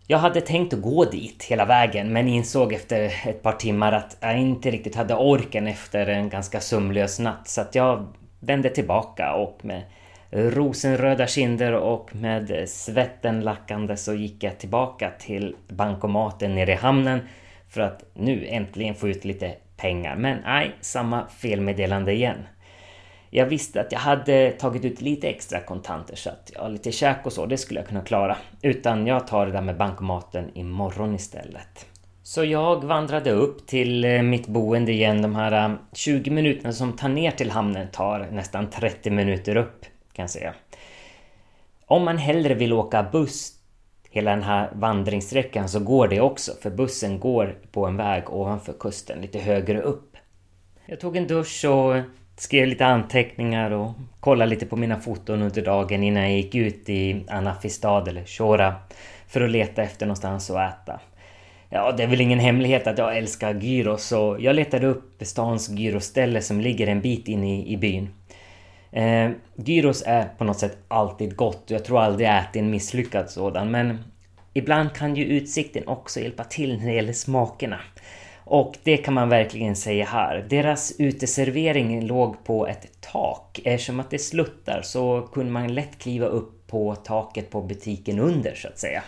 Jag 0.08 0.18
hade 0.18 0.42
tänkt 0.42 0.74
att 0.74 0.82
gå 0.82 1.06
dit 1.06 1.44
hela 1.44 1.66
vägen 1.66 2.14
men 2.14 2.28
insåg 2.28 2.74
efter 2.74 3.14
ett 3.26 3.42
par 3.44 3.54
timmar 3.54 3.92
att 3.92 4.18
jag 4.20 4.40
inte 4.40 4.72
riktigt 4.72 4.96
hade 4.96 5.16
orken 5.16 5.68
efter 5.68 6.08
en 6.08 6.30
ganska 6.30 6.60
sömnlös 6.60 7.20
natt 7.20 7.48
så 7.48 7.62
att 7.62 7.76
jag 7.76 8.08
vände 8.40 8.70
tillbaka 8.70 9.34
och 9.34 9.66
med 9.66 9.84
rosenröda 10.32 11.28
kinder 11.28 11.74
och 11.74 12.16
med 12.16 12.70
svetten 12.70 13.42
lackande 13.42 13.98
så 13.98 14.14
gick 14.14 14.44
jag 14.44 14.58
tillbaka 14.58 15.12
till 15.20 15.56
bankomaten 15.68 16.56
nere 16.56 16.72
i 16.72 16.76
hamnen 16.76 17.20
för 17.70 17.82
att 17.82 18.04
nu 18.14 18.46
äntligen 18.48 18.96
få 18.96 19.10
ut 19.10 19.26
lite 19.26 19.56
pengar. 19.78 20.16
Men 20.16 20.38
nej, 20.44 20.72
samma 20.82 21.28
felmeddelande 21.28 22.14
igen. 22.14 22.38
Jag 23.34 23.46
visste 23.46 23.82
att 23.82 23.92
jag 23.92 24.00
hade 24.00 24.52
tagit 24.52 24.86
ut 24.86 25.02
lite 25.02 25.30
extra 25.30 25.60
kontanter 25.60 26.16
så 26.16 26.30
att 26.30 26.52
ja, 26.56 26.68
lite 26.68 26.92
käk 26.92 27.26
och 27.26 27.34
så, 27.34 27.46
det 27.46 27.58
skulle 27.58 27.80
jag 27.80 27.88
kunna 27.88 28.02
klara. 28.02 28.38
Utan 28.62 29.08
jag 29.08 29.28
tar 29.28 29.46
det 29.46 29.52
där 29.52 29.62
med 29.62 29.78
bankomaten 29.78 30.50
imorgon 30.54 31.16
istället. 31.16 31.86
Så 32.24 32.44
jag 32.44 32.84
vandrade 32.84 33.32
upp 33.32 33.68
till 33.68 34.06
eh, 34.06 34.22
mitt 34.22 34.48
boende 34.48 34.92
igen. 34.92 35.22
De 35.22 35.36
här 35.36 35.70
eh, 35.70 35.76
20 35.94 36.32
minuterna 36.32 36.74
som 36.74 36.94
tar 36.94 37.10
ner 37.10 37.32
till 37.32 37.52
hamnen 37.52 37.88
tar 37.92 38.28
nästan 38.32 38.70
30 38.70 39.10
minuter 39.10 39.56
upp 39.56 39.86
kan 40.14 40.24
jag 40.24 40.30
säga. 40.30 40.54
Om 41.86 42.06
man 42.06 42.18
hellre 42.18 42.54
vill 42.54 42.74
åka 42.74 43.04
buss 43.12 43.54
hela 44.10 44.32
den 44.32 44.44
här 44.44 44.70
vandringssträckan 44.74 45.70
så 45.70 45.80
går 45.80 46.08
det 46.08 46.22
också 46.22 46.52
för 46.62 46.70
bussen 46.70 47.20
går 47.20 47.58
på 47.72 47.86
en 47.86 47.98
väg 47.98 48.30
ovanför 48.30 48.74
kusten 48.74 49.22
lite 49.22 49.40
högre 49.40 49.82
upp. 49.82 50.18
Jag 50.86 51.00
tog 51.00 51.18
en 51.18 51.28
dusch 51.28 51.66
och 51.66 51.96
skrev 52.38 52.68
lite 52.68 52.86
anteckningar 52.86 53.72
och 53.72 53.92
kollade 54.20 54.50
lite 54.50 54.66
på 54.66 54.76
mina 54.76 55.00
foton 55.00 55.42
under 55.42 55.62
dagen 55.62 56.04
innan 56.04 56.24
jag 56.24 56.32
gick 56.32 56.56
ut 56.56 56.90
i 56.90 57.26
Anafistad 57.28 58.10
eller 58.10 58.26
Shora 58.26 58.76
för 59.28 59.42
att 59.42 59.50
leta 59.52 59.84
efter 59.84 60.06
någonstans 60.06 60.50
att 60.50 60.74
äta. 60.74 61.00
Ja, 61.70 61.92
det 61.92 62.04
är 62.04 62.08
väl 62.08 62.22
ingen 62.22 62.40
hemlighet 62.40 62.88
att 62.88 62.98
jag 62.98 63.18
älskar 63.18 63.54
gyros 63.54 64.04
så 64.04 64.38
jag 64.40 64.56
letade 64.56 64.88
upp 64.88 65.22
stans 65.22 65.70
gyroställe 65.70 66.42
som 66.42 66.62
ligger 66.62 66.88
en 66.88 67.02
bit 67.02 67.28
in 67.28 67.44
i, 67.44 67.74
i 67.74 67.78
byn. 67.78 68.10
Eh, 68.92 69.30
gyros 69.56 70.04
är 70.06 70.26
på 70.38 70.44
något 70.44 70.60
sätt 70.60 70.78
alltid 70.88 71.36
gott 71.36 71.66
och 71.66 71.72
jag 71.72 71.86
tror 71.86 72.02
aldrig 72.02 72.28
jag 72.28 72.38
ätit 72.38 72.56
en 72.56 72.70
misslyckad 72.70 73.30
sådan 73.30 73.72
men 73.72 74.04
ibland 74.54 74.94
kan 74.94 75.16
ju 75.16 75.26
utsikten 75.26 75.88
också 75.88 76.20
hjälpa 76.20 76.44
till 76.44 76.78
när 76.78 76.86
det 76.86 76.94
gäller 76.94 77.14
smakerna. 77.14 77.80
Och 78.52 78.78
det 78.84 78.98
kan 78.98 79.14
man 79.14 79.30
verkligen 79.30 79.76
säga 79.76 80.06
här. 80.06 80.46
Deras 80.50 80.94
uteservering 81.00 82.08
låg 82.08 82.44
på 82.44 82.68
ett 82.68 82.88
tak. 83.02 83.60
Eftersom 83.66 84.00
att 84.00 84.10
det 84.10 84.20
sluttar 84.20 84.82
så 84.82 85.30
kunde 85.34 85.52
man 85.52 85.74
lätt 85.74 85.98
kliva 85.98 86.26
upp 86.26 86.68
på 86.68 86.96
taket 86.96 87.50
på 87.50 87.62
butiken 87.62 88.20
under 88.20 88.56
så 88.56 88.68
att 88.68 88.80
säga. 88.80 89.04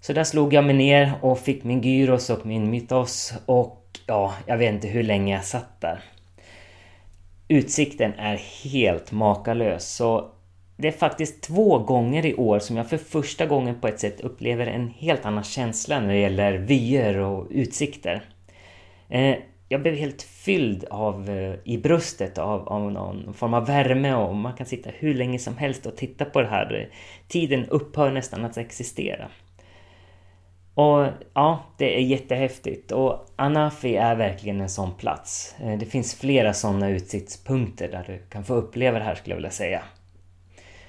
Så 0.00 0.12
där 0.12 0.24
slog 0.24 0.54
jag 0.54 0.64
mig 0.64 0.74
ner 0.74 1.12
och 1.20 1.38
fick 1.38 1.64
min 1.64 1.80
gyros 1.80 2.30
och 2.30 2.46
min 2.46 2.70
mytos 2.70 3.34
och 3.46 3.84
ja, 4.06 4.34
jag 4.46 4.58
vet 4.58 4.74
inte 4.74 4.88
hur 4.88 5.02
länge 5.02 5.34
jag 5.34 5.44
satt 5.44 5.80
där. 5.80 6.00
Utsikten 7.48 8.14
är 8.14 8.36
helt 8.72 9.12
makalös 9.12 9.94
så 9.94 10.30
det 10.80 10.88
är 10.88 10.92
faktiskt 10.92 11.42
två 11.42 11.78
gånger 11.78 12.26
i 12.26 12.34
år 12.34 12.58
som 12.58 12.76
jag 12.76 12.90
för 12.90 12.96
första 12.96 13.46
gången 13.46 13.80
på 13.80 13.88
ett 13.88 14.00
sätt 14.00 14.20
upplever 14.20 14.66
en 14.66 14.88
helt 14.88 15.26
annan 15.26 15.44
känsla 15.44 16.00
när 16.00 16.08
det 16.08 16.18
gäller 16.18 16.52
vyer 16.52 17.18
och 17.18 17.46
utsikter. 17.50 18.22
Eh, 19.08 19.36
jag 19.68 19.82
blev 19.82 19.94
helt 19.94 20.22
fylld 20.22 20.84
av, 20.84 21.30
eh, 21.30 21.54
i 21.64 21.78
bröstet 21.78 22.38
av, 22.38 22.68
av 22.68 22.92
någon 22.92 23.34
form 23.34 23.54
av 23.54 23.66
värme 23.66 24.14
och 24.14 24.34
man 24.34 24.56
kan 24.56 24.66
sitta 24.66 24.90
hur 24.94 25.14
länge 25.14 25.38
som 25.38 25.56
helst 25.56 25.86
och 25.86 25.96
titta 25.96 26.24
på 26.24 26.40
det 26.40 26.48
här. 26.48 26.90
Tiden 27.28 27.66
upphör 27.66 28.10
nästan 28.10 28.44
att 28.44 28.56
existera. 28.56 29.28
Och 30.74 31.06
ja, 31.34 31.64
det 31.76 31.96
är 31.96 32.00
jättehäftigt 32.00 32.92
och 32.92 33.26
Anafi 33.36 33.96
är 33.96 34.16
verkligen 34.16 34.60
en 34.60 34.68
sån 34.68 34.94
plats. 34.94 35.54
Eh, 35.62 35.78
det 35.78 35.86
finns 35.86 36.14
flera 36.14 36.54
sådana 36.54 36.88
utsiktspunkter 36.88 37.88
där 37.88 38.04
du 38.06 38.18
kan 38.28 38.44
få 38.44 38.54
uppleva 38.54 38.98
det 38.98 39.04
här 39.04 39.14
skulle 39.14 39.32
jag 39.32 39.36
vilja 39.36 39.50
säga. 39.50 39.82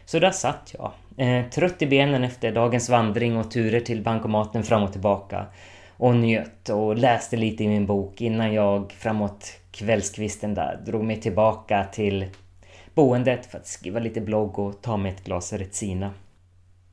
Så 0.10 0.20
där 0.20 0.32
satt 0.32 0.76
jag, 0.78 0.92
eh, 1.18 1.46
trött 1.50 1.82
i 1.82 1.86
benen 1.86 2.24
efter 2.24 2.52
dagens 2.52 2.90
vandring 2.90 3.38
och 3.38 3.52
turer 3.52 3.80
till 3.80 4.04
bankomaten 4.04 4.64
fram 4.64 4.84
och 4.84 4.92
tillbaka. 4.92 5.46
Och 5.98 6.16
njöt 6.16 6.70
och 6.70 6.98
läste 6.98 7.38
lite 7.38 7.64
i 7.64 7.68
min 7.68 7.86
bok 7.86 8.22
innan 8.22 8.54
jag 8.54 8.92
framåt 8.92 9.46
kvällskvisten 9.72 10.54
där 10.54 10.82
drog 10.86 11.04
mig 11.04 11.22
tillbaka 11.22 11.86
till 11.92 12.26
boendet 12.94 13.46
för 13.46 13.58
att 13.58 13.68
skriva 13.68 14.00
lite 14.00 14.22
blogg 14.22 14.60
och 14.60 14.82
ta 14.82 14.98
mig 14.98 15.12
ett 15.12 15.24
glas 15.24 15.54
Retsina. 15.54 16.14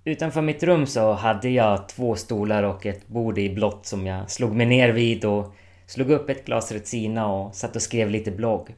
Utanför 0.04 0.42
mitt 0.42 0.62
rum 0.62 0.86
så 0.86 1.12
hade 1.12 1.48
jag 1.48 1.88
två 1.88 2.16
stolar 2.16 2.62
och 2.62 2.86
ett 2.86 3.08
bord 3.08 3.38
i 3.38 3.54
blått 3.54 3.86
som 3.86 4.06
jag 4.06 4.30
slog 4.30 4.54
mig 4.54 4.66
ner 4.66 4.88
vid 4.88 5.24
och 5.24 5.54
slog 5.86 6.10
upp 6.10 6.30
ett 6.30 6.44
glas 6.44 6.72
Retsina 6.72 7.32
och 7.32 7.54
satt 7.54 7.76
och 7.76 7.82
skrev 7.82 8.10
lite 8.10 8.30
blogg. 8.30 8.74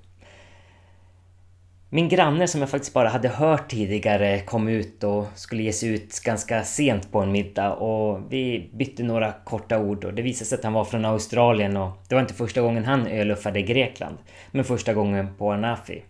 Min 1.91 2.09
granne 2.09 2.49
som 2.49 2.61
jag 2.61 2.71
faktiskt 2.71 2.95
bara 2.95 3.09
hade 3.09 3.29
hört 3.29 3.71
tidigare 3.71 4.41
kom 4.41 4.69
ut 4.69 5.05
och 5.05 5.27
skulle 5.35 5.63
ge 5.63 5.73
sig 5.73 5.89
ut 5.89 6.21
ganska 6.21 6.65
sent 6.65 7.13
på 7.13 7.21
en 7.21 7.33
middag 7.33 7.73
och 7.73 8.33
vi 8.33 8.71
bytte 8.75 9.03
några 9.03 9.33
korta 9.45 9.79
ord 9.79 10.05
och 10.05 10.15
det 10.15 10.23
visade 10.23 10.45
sig 10.45 10.59
att 10.59 10.65
han 10.65 10.73
var 10.73 10.85
från 10.85 11.05
Australien 11.05 11.77
och 11.77 11.91
det 12.09 12.15
var 12.15 12.23
inte 12.23 12.35
första 12.35 12.61
gången 12.61 12.85
han 12.85 13.07
öluffade 13.07 13.59
i 13.59 13.63
Grekland, 13.63 14.19
men 14.51 14.65
första 14.65 14.95
gången 14.95 15.35
på 15.39 15.53
Anafi. 15.53 16.03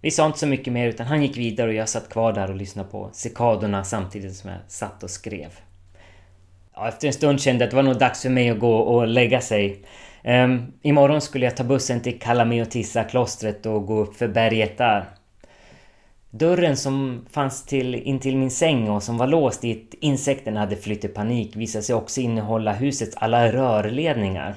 Vi 0.00 0.10
sa 0.10 0.26
inte 0.26 0.38
så 0.38 0.46
mycket 0.46 0.72
mer 0.72 0.88
utan 0.88 1.06
han 1.06 1.22
gick 1.22 1.36
vidare 1.36 1.68
och 1.68 1.74
jag 1.74 1.88
satt 1.88 2.08
kvar 2.08 2.32
där 2.32 2.50
och 2.50 2.56
lyssnade 2.56 2.88
på 2.88 3.10
cikadorna 3.12 3.84
samtidigt 3.84 4.36
som 4.36 4.50
jag 4.50 4.58
satt 4.68 5.02
och 5.02 5.10
skrev. 5.10 5.50
Ja, 6.74 6.88
efter 6.88 7.06
en 7.06 7.12
stund 7.12 7.40
kände 7.40 7.64
jag 7.64 7.66
att 7.66 7.70
det 7.70 7.76
var 7.76 7.82
nog 7.82 7.98
dags 7.98 8.22
för 8.22 8.30
mig 8.30 8.50
att 8.50 8.58
gå 8.58 8.76
och 8.76 9.06
lägga 9.06 9.40
sig. 9.40 9.84
Um, 10.24 10.72
imorgon 10.82 11.20
skulle 11.20 11.46
jag 11.46 11.56
ta 11.56 11.64
bussen 11.64 12.00
till 12.00 12.18
Kalamiotissa-klostret 12.18 13.66
och 13.66 13.86
gå 13.86 13.98
upp 13.98 14.16
för 14.16 14.28
berget 14.28 14.78
där. 14.78 15.04
Dörren 16.30 16.76
som 16.76 17.26
fanns 17.30 17.66
till, 17.66 17.94
intill 17.94 18.36
min 18.36 18.50
säng 18.50 18.88
och 18.90 19.02
som 19.02 19.18
var 19.18 19.26
låst 19.26 19.62
dit 19.62 19.94
insekterna 20.00 20.60
hade 20.60 20.76
flytt 20.76 21.04
i 21.04 21.08
panik 21.08 21.56
visade 21.56 21.82
sig 21.82 21.94
också 21.94 22.20
innehålla 22.20 22.72
husets 22.72 23.16
alla 23.16 23.52
rörledningar. 23.52 24.54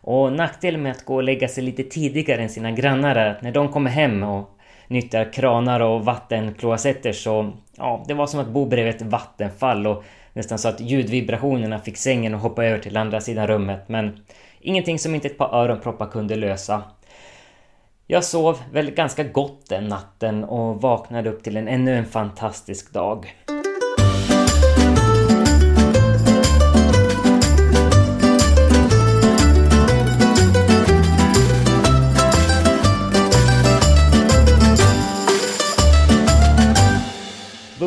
Och 0.00 0.32
nackdelen 0.32 0.82
med 0.82 0.92
att 0.92 1.04
gå 1.04 1.14
och 1.14 1.22
lägga 1.22 1.48
sig 1.48 1.64
lite 1.64 1.82
tidigare 1.82 2.42
än 2.42 2.48
sina 2.48 2.70
grannar 2.70 3.16
är 3.16 3.30
att 3.30 3.42
när 3.42 3.52
de 3.52 3.68
kommer 3.68 3.90
hem 3.90 4.22
och 4.22 4.50
nyttjar 4.88 5.32
kranar 5.32 5.80
och 5.80 6.04
vattenkloasetter 6.04 7.12
så... 7.12 7.52
Ja, 7.76 8.04
det 8.08 8.14
var 8.14 8.26
som 8.26 8.40
att 8.40 8.48
bo 8.48 8.66
bredvid 8.66 8.94
ett 8.94 9.02
vattenfall 9.02 9.86
och 9.86 10.04
nästan 10.32 10.58
så 10.58 10.68
att 10.68 10.80
ljudvibrationerna 10.80 11.78
fick 11.78 11.96
sängen 11.96 12.34
att 12.34 12.42
hoppa 12.42 12.64
över 12.64 12.78
till 12.78 12.96
andra 12.96 13.20
sidan 13.20 13.46
rummet 13.46 13.88
men 13.88 14.20
ingenting 14.60 14.98
som 14.98 15.14
inte 15.14 15.28
ett 15.28 15.38
par 15.38 15.54
öronproppar 15.54 16.06
kunde 16.06 16.36
lösa. 16.36 16.82
Jag 18.06 18.24
sov 18.24 18.58
väl 18.72 18.90
ganska 18.90 19.22
gott 19.22 19.68
den 19.68 19.88
natten 19.88 20.44
och 20.44 20.82
vaknade 20.82 21.30
upp 21.30 21.42
till 21.42 21.56
en 21.56 21.68
ännu 21.68 21.94
en 21.94 22.06
fantastisk 22.06 22.92
dag. 22.92 23.34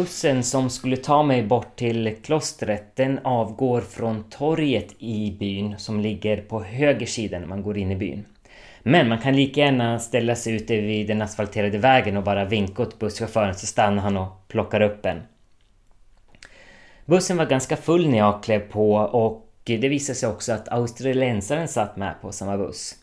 Bussen 0.01 0.43
som 0.43 0.69
skulle 0.69 0.97
ta 0.97 1.23
mig 1.23 1.43
bort 1.43 1.75
till 1.75 2.15
klostret 2.23 2.95
den 2.95 3.19
avgår 3.23 3.81
från 3.81 4.23
torget 4.23 4.87
i 4.99 5.37
byn 5.39 5.75
som 5.77 5.99
ligger 5.99 6.37
på 6.41 6.63
höger 6.63 7.05
sida 7.05 7.39
när 7.39 7.47
man 7.47 7.63
går 7.63 7.77
in 7.77 7.91
i 7.91 7.95
byn. 7.95 8.25
Men 8.83 9.09
man 9.09 9.17
kan 9.19 9.35
lika 9.35 9.61
gärna 9.61 9.99
ställa 9.99 10.35
sig 10.35 10.55
ute 10.55 10.81
vid 10.81 11.07
den 11.07 11.21
asfalterade 11.21 11.77
vägen 11.77 12.17
och 12.17 12.23
bara 12.23 12.45
vinka 12.45 12.83
åt 12.83 12.99
busschauffören 12.99 13.55
så 13.55 13.67
stannar 13.67 14.03
han 14.03 14.17
och 14.17 14.47
plockar 14.47 14.81
upp 14.81 15.05
en. 15.05 15.21
Bussen 17.05 17.37
var 17.37 17.45
ganska 17.45 17.77
full 17.77 18.09
när 18.09 18.17
jag 18.17 18.43
klev 18.43 18.59
på 18.59 18.93
och 18.93 19.47
det 19.63 19.89
visade 19.89 20.15
sig 20.15 20.29
också 20.29 20.53
att 20.53 20.69
australiensaren 20.69 21.67
satt 21.67 21.97
med 21.97 22.15
på 22.21 22.31
samma 22.31 22.57
buss. 22.57 22.95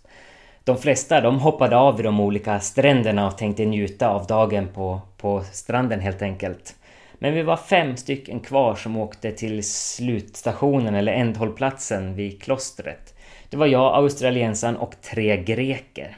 De 0.65 0.77
flesta 0.77 1.21
de 1.21 1.39
hoppade 1.39 1.77
av 1.77 1.97
vid 1.97 2.05
de 2.05 2.21
olika 2.21 2.61
stränderna 2.61 3.27
och 3.27 3.39
tänkte 3.39 3.65
njuta 3.65 4.09
av 4.09 4.27
dagen 4.27 4.69
på, 4.75 5.01
på 5.17 5.43
stranden 5.53 6.01
helt 6.01 6.23
enkelt. 6.23 6.75
Men 7.19 7.35
vi 7.35 7.43
var 7.43 7.57
fem 7.57 7.97
stycken 7.97 8.41
kvar 8.41 8.75
som 8.75 8.97
åkte 8.97 9.33
till 9.33 9.65
slutstationen 9.65 10.95
eller 10.95 11.13
ändhållplatsen 11.13 12.15
vid 12.15 12.43
klostret. 12.43 13.15
Det 13.51 13.57
var 13.57 13.67
jag, 13.67 13.95
australiensaren 13.95 14.77
och 14.77 15.01
tre 15.01 15.37
greker. 15.37 16.17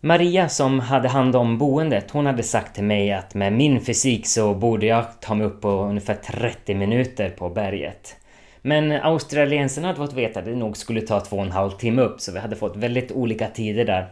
Maria 0.00 0.48
som 0.48 0.80
hade 0.80 1.08
hand 1.08 1.36
om 1.36 1.58
boendet, 1.58 2.10
hon 2.10 2.26
hade 2.26 2.42
sagt 2.42 2.74
till 2.74 2.84
mig 2.84 3.12
att 3.12 3.34
med 3.34 3.52
min 3.52 3.80
fysik 3.80 4.26
så 4.26 4.54
borde 4.54 4.86
jag 4.86 5.20
ta 5.20 5.34
mig 5.34 5.46
upp 5.46 5.60
på 5.60 5.68
ungefär 5.68 6.14
30 6.14 6.74
minuter 6.74 7.30
på 7.30 7.48
berget. 7.48 8.16
Men 8.62 8.92
australiensarna 8.92 9.86
hade 9.86 9.96
fått 9.96 10.12
veta 10.12 10.40
att 10.40 10.46
det 10.46 10.54
nog 10.54 10.76
skulle 10.76 11.00
ta 11.00 11.20
två 11.20 11.36
och 11.36 11.42
en 11.42 11.52
halv 11.52 11.70
timme 11.70 12.02
upp 12.02 12.20
så 12.20 12.32
vi 12.32 12.38
hade 12.38 12.56
fått 12.56 12.76
väldigt 12.76 13.12
olika 13.12 13.46
tider 13.46 13.84
där. 13.84 14.06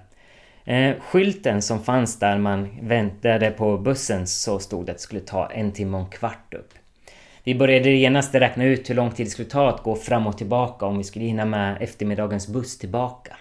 Eh, 0.67 0.95
skylten 1.01 1.63
som 1.63 1.83
fanns 1.83 2.19
där 2.19 2.39
man 2.39 2.69
väntade 2.83 3.51
på 3.51 3.79
bussen 3.79 4.27
så 4.27 4.59
stod 4.59 4.87
det 4.87 4.93
att 4.93 4.99
det 4.99 5.03
skulle 5.03 5.21
ta 5.21 5.51
en 5.51 5.73
timme 5.73 5.97
och 5.97 6.05
en 6.05 6.11
kvart 6.11 6.55
upp. 6.55 6.75
Vi 7.45 7.55
började 7.55 7.91
genast 7.91 8.35
räkna 8.35 8.65
ut 8.65 8.91
hur 8.91 8.95
lång 8.95 9.11
tid 9.11 9.27
det 9.27 9.31
skulle 9.31 9.49
ta 9.49 9.69
att 9.69 9.83
gå 9.83 9.97
fram 9.97 10.27
och 10.27 10.39
tillbaka 10.39 10.87
om 10.87 10.99
vi 10.99 11.05
skulle 11.05 11.25
hinna 11.25 11.45
med 11.45 11.77
eftermiddagens 11.81 12.49
buss 12.49 12.79
tillbaka. 12.79 13.37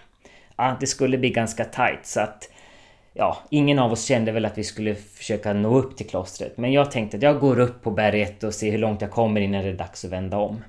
Ja, 0.55 0.77
det 0.79 0.87
skulle 0.87 1.17
bli 1.17 1.29
ganska 1.29 1.65
tight 1.65 2.05
så 2.05 2.19
att 2.19 2.49
ja, 3.13 3.37
ingen 3.49 3.79
av 3.79 3.91
oss 3.91 4.05
kände 4.05 4.31
väl 4.31 4.45
att 4.45 4.57
vi 4.57 4.63
skulle 4.63 4.95
försöka 4.95 5.53
nå 5.53 5.77
upp 5.77 5.97
till 5.97 6.07
klostret. 6.07 6.57
Men 6.57 6.71
jag 6.71 6.91
tänkte 6.91 7.17
att 7.17 7.23
jag 7.23 7.39
går 7.39 7.59
upp 7.59 7.83
på 7.83 7.91
berget 7.91 8.43
och 8.43 8.53
ser 8.53 8.71
hur 8.71 8.77
långt 8.77 9.01
jag 9.01 9.11
kommer 9.11 9.41
innan 9.41 9.63
det 9.63 9.69
är 9.69 9.73
dags 9.73 10.05
att 10.05 10.11
vända 10.11 10.37
om. 10.37 10.63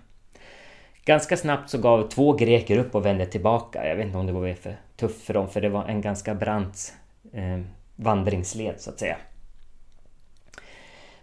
Ganska 1.05 1.37
snabbt 1.37 1.71
så 1.71 1.79
gav 1.79 2.09
två 2.09 2.33
greker 2.33 2.79
upp 2.79 2.95
och 2.95 3.07
vände 3.07 3.27
tillbaka. 3.27 3.89
Jag 3.89 3.97
vet 3.97 4.07
inte 4.07 4.19
om 4.19 4.27
det 4.27 4.33
var 4.33 4.55
för 4.55 4.77
tuff 4.97 5.23
för 5.23 5.35
dem 5.35 5.49
för 5.49 5.61
det 5.61 5.69
var 5.69 5.85
en 5.85 6.01
ganska 6.01 6.35
brant 6.35 6.95
eh, 7.33 7.61
vandringsled 7.97 8.81
så 8.81 8.91
att 8.91 8.99
säga. 8.99 9.17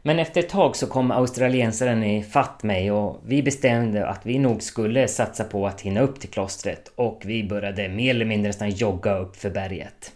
Men 0.05 0.19
efter 0.19 0.39
ett 0.39 0.49
tag 0.49 0.75
så 0.75 0.87
kom 0.87 1.11
australiensaren 1.11 2.03
i 2.03 2.23
fatt 2.23 2.63
mig 2.63 2.91
och 2.91 3.21
vi 3.25 3.43
bestämde 3.43 4.07
att 4.07 4.25
vi 4.25 4.39
nog 4.39 4.63
skulle 4.63 5.07
satsa 5.07 5.43
på 5.43 5.67
att 5.67 5.81
hinna 5.81 6.01
upp 6.01 6.19
till 6.19 6.29
klostret 6.29 6.91
och 6.95 7.21
vi 7.25 7.43
började 7.43 7.89
mer 7.89 8.09
eller 8.09 8.25
mindre 8.25 8.49
nästan 8.49 8.69
jogga 8.69 9.17
upp 9.17 9.35
för 9.35 9.49
berget. 9.49 10.11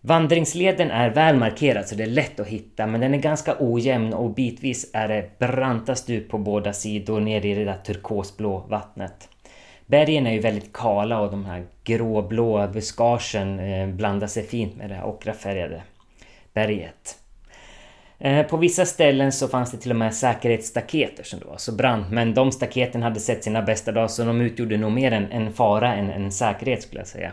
Vandringsleden 0.00 0.90
är 0.90 1.10
väl 1.10 1.36
markerad 1.36 1.88
så 1.88 1.94
det 1.94 2.02
är 2.02 2.06
lätt 2.06 2.40
att 2.40 2.46
hitta 2.46 2.86
men 2.86 3.00
den 3.00 3.14
är 3.14 3.18
ganska 3.18 3.56
ojämn 3.58 4.14
och 4.14 4.34
bitvis 4.34 4.90
är 4.92 5.08
det 5.08 5.38
branta 5.38 5.94
stup 5.94 6.28
på 6.28 6.38
båda 6.38 6.72
sidor 6.72 7.20
ner 7.20 7.46
i 7.46 7.54
det 7.54 7.64
där 7.64 7.78
turkosblå 7.78 8.66
vattnet. 8.68 9.28
Bergen 9.86 10.26
är 10.26 10.32
ju 10.32 10.40
väldigt 10.40 10.72
kala 10.72 11.20
och 11.20 11.30
de 11.30 11.44
här 11.44 11.66
gråblåa 11.84 12.68
buskagen 12.68 13.60
eh, 13.60 13.88
blandar 13.88 14.26
sig 14.26 14.42
fint 14.42 14.76
med 14.76 14.90
det 14.90 14.94
här 14.94 15.06
ockrafärgade 15.06 15.82
berget. 16.54 17.18
Eh, 18.18 18.46
på 18.46 18.56
vissa 18.56 18.86
ställen 18.86 19.32
så 19.32 19.48
fanns 19.48 19.70
det 19.70 19.78
till 19.78 19.90
och 19.90 19.96
med 19.96 20.14
säkerhetsstaket 20.14 21.26
som 21.26 21.38
det 21.40 21.46
var 21.46 21.56
så 21.56 21.72
brant 21.72 22.10
men 22.10 22.34
de 22.34 22.52
staketen 22.52 23.02
hade 23.02 23.20
sett 23.20 23.44
sina 23.44 23.62
bästa 23.62 23.92
dagar 23.92 24.08
så 24.08 24.24
de 24.24 24.40
utgjorde 24.40 24.76
nog 24.76 24.92
mer 24.92 25.12
en, 25.12 25.32
en 25.32 25.52
fara 25.52 25.94
än 25.94 26.10
en 26.10 26.32
säkerhet 26.32 26.82
skulle 26.82 27.00
jag 27.00 27.08
säga. 27.08 27.32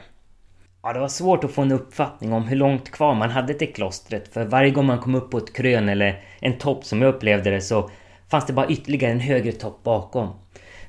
Ja, 0.83 0.93
det 0.93 0.99
var 0.99 1.07
svårt 1.07 1.43
att 1.43 1.51
få 1.51 1.61
en 1.61 1.71
uppfattning 1.71 2.33
om 2.33 2.47
hur 2.47 2.55
långt 2.55 2.91
kvar 2.91 3.15
man 3.15 3.29
hade 3.29 3.53
till 3.53 3.73
klostret 3.73 4.33
för 4.33 4.45
varje 4.45 4.71
gång 4.71 4.85
man 4.85 4.99
kom 4.99 5.15
upp 5.15 5.31
på 5.31 5.37
ett 5.37 5.53
krön 5.53 5.89
eller 5.89 6.23
en 6.39 6.57
topp 6.57 6.85
som 6.85 7.01
jag 7.01 7.15
upplevde 7.15 7.49
det 7.49 7.61
så 7.61 7.89
fanns 8.29 8.45
det 8.45 8.53
bara 8.53 8.67
ytterligare 8.67 9.11
en 9.11 9.19
högre 9.19 9.51
topp 9.51 9.83
bakom. 9.83 10.29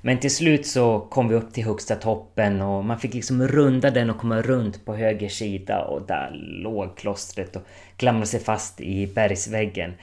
Men 0.06 0.18
till 0.18 0.34
slut 0.34 0.66
så 0.66 1.00
kom 1.00 1.28
vi 1.28 1.34
upp 1.34 1.52
till 1.52 1.64
högsta 1.64 1.96
toppen 1.96 2.62
och 2.62 2.84
man 2.84 2.98
fick 2.98 3.14
liksom 3.14 3.48
runda 3.48 3.90
den 3.90 4.10
och 4.10 4.18
komma 4.18 4.42
runt 4.42 4.84
på 4.84 4.94
höger 4.94 5.28
sida 5.28 5.84
och 5.84 6.06
där 6.06 6.30
låg 6.62 6.96
klostret 6.96 7.56
och 7.56 7.62
klamrade 7.96 8.26
sig 8.26 8.40
fast 8.40 8.80
i 8.80 9.06
bergsväggen. 9.06 9.94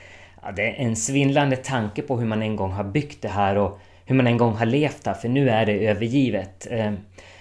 Ja, 0.41 0.51
det 0.51 0.61
är 0.61 0.73
en 0.73 0.95
svindlande 0.95 1.55
tanke 1.55 2.01
på 2.01 2.17
hur 2.17 2.25
man 2.25 2.41
en 2.41 2.55
gång 2.55 2.71
har 2.71 2.83
byggt 2.83 3.21
det 3.21 3.27
här 3.27 3.57
och 3.57 3.79
hur 4.05 4.15
man 4.15 4.27
en 4.27 4.37
gång 4.37 4.53
har 4.53 4.65
levt 4.65 5.05
här 5.05 5.13
för 5.13 5.29
nu 5.29 5.49
är 5.49 5.65
det 5.65 5.87
övergivet. 5.87 6.67
Eh, 6.71 6.93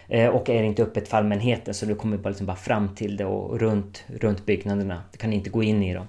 eh 0.09 0.29
och 0.29 0.51
är 0.51 0.63
inte 0.63 0.83
öppet 0.83 1.09
för 1.09 1.17
allmänheten 1.17 1.75
så 1.75 1.87
du 1.87 1.95
kommer 1.95 2.17
bara, 2.17 2.29
liksom 2.29 2.47
bara 2.47 2.57
fram 2.57 2.95
till 2.95 3.17
det 3.17 3.25
och 3.25 3.61
runt, 3.61 4.05
runt 4.21 4.47
byggnaderna. 4.47 5.03
Du 5.13 5.19
kan 5.19 5.33
inte 5.33 5.51
gå 5.51 5.63
in 5.63 5.83
i 5.83 5.95
dem. 5.95 6.07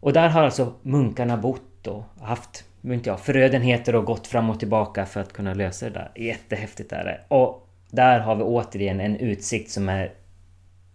Och 0.00 0.12
där 0.12 0.28
har 0.28 0.42
alltså 0.42 0.72
munkarna 0.82 1.36
bott 1.36 1.86
och 1.86 2.04
haft 2.20 2.64
inte 2.92 3.10
jag, 3.10 3.20
förödenheter 3.20 3.94
och 3.94 4.04
gått 4.04 4.26
fram 4.26 4.50
och 4.50 4.58
tillbaka 4.58 5.06
för 5.06 5.20
att 5.20 5.32
kunna 5.32 5.54
lösa 5.54 5.86
det 5.86 5.92
där. 5.92 6.10
Jättehäftigt 6.16 6.92
är 6.92 7.04
det. 7.04 7.20
Och 7.28 7.68
där 7.90 8.20
har 8.20 8.36
vi 8.36 8.42
återigen 8.42 9.00
en 9.00 9.16
utsikt 9.16 9.70
som 9.70 9.88
är 9.88 10.12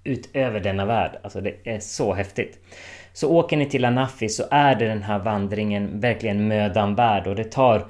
utöver 0.04 0.60
denna 0.60 0.86
värld. 0.86 1.20
Alltså 1.24 1.42
det 1.42 1.56
är 1.64 1.80
så 1.80 2.14
häftigt. 2.14 2.60
Så 3.14 3.30
åker 3.30 3.58
ni 3.58 3.66
till 3.66 3.86
Anafi 3.86 4.30
så 4.30 4.44
är 4.52 4.76
det 4.76 4.86
den 4.86 5.04
här 5.04 5.20
vandringen 5.20 6.00
verkligen 6.00 6.48
mödan 6.48 6.96
värd 6.96 7.28
och 7.28 7.36
det 7.36 7.52
tar 7.52 7.88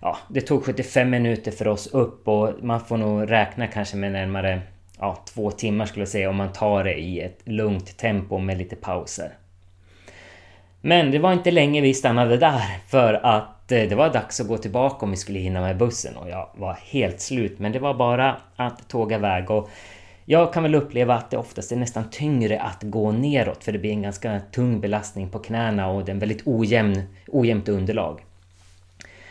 ja, 0.00 0.18
det 0.28 0.40
tog 0.40 0.64
75 0.64 1.10
minuter 1.10 1.50
för 1.50 1.68
oss 1.68 1.86
upp 1.86 2.28
och 2.28 2.52
man 2.62 2.80
får 2.80 2.96
nog 2.96 3.30
räkna 3.30 3.66
kanske 3.66 3.96
med 3.96 4.12
närmare 4.12 4.62
ja, 4.98 5.24
två 5.34 5.50
timmar 5.50 5.86
skulle 5.86 6.02
jag 6.02 6.08
säga 6.08 6.30
om 6.30 6.36
man 6.36 6.52
tar 6.52 6.84
det 6.84 6.94
i 6.94 7.20
ett 7.20 7.40
lugnt 7.44 7.96
tempo 7.96 8.38
med 8.38 8.58
lite 8.58 8.76
pauser. 8.76 9.32
Men 10.80 11.10
det 11.10 11.18
var 11.18 11.32
inte 11.32 11.50
länge 11.50 11.80
vi 11.80 11.94
stannade 11.94 12.36
där 12.36 12.78
för 12.88 13.14
att 13.14 13.72
eh, 13.72 13.88
det 13.88 13.94
var 13.94 14.12
dags 14.12 14.40
att 14.40 14.48
gå 14.48 14.58
tillbaka 14.58 15.06
om 15.06 15.10
vi 15.10 15.16
skulle 15.16 15.38
hinna 15.38 15.60
med 15.60 15.76
bussen 15.76 16.16
och 16.16 16.30
jag 16.30 16.48
var 16.54 16.78
helt 16.90 17.20
slut 17.20 17.58
men 17.58 17.72
det 17.72 17.78
var 17.78 17.94
bara 17.94 18.36
att 18.56 18.88
tåga 18.88 19.16
iväg 19.16 19.50
och 19.50 19.70
jag 20.24 20.52
kan 20.52 20.62
väl 20.62 20.74
uppleva 20.74 21.14
att 21.14 21.30
det 21.30 21.36
oftast 21.36 21.72
är 21.72 21.76
nästan 21.76 22.10
tyngre 22.10 22.60
att 22.60 22.82
gå 22.82 23.12
neråt 23.12 23.64
för 23.64 23.72
det 23.72 23.78
blir 23.78 23.90
en 23.90 24.02
ganska 24.02 24.40
tung 24.40 24.80
belastning 24.80 25.28
på 25.28 25.38
knäna 25.38 25.88
och 25.88 26.04
det 26.04 26.10
är 26.10 26.14
en 26.14 26.18
väldigt 26.18 26.46
ojämn, 26.46 27.02
ojämnt 27.26 27.68
underlag. 27.68 28.20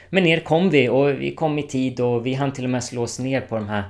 Men 0.09 0.23
ner 0.23 0.39
kom 0.39 0.69
vi 0.69 0.89
och 0.89 1.09
vi 1.09 1.35
kom 1.35 1.59
i 1.59 1.63
tid 1.63 1.99
och 1.99 2.25
vi 2.25 2.33
hann 2.33 2.53
till 2.53 2.63
och 2.63 2.69
med 2.69 2.83
slå 2.83 3.03
oss 3.03 3.19
ner 3.19 3.41
på 3.41 3.55
de 3.55 3.69
här 3.69 3.83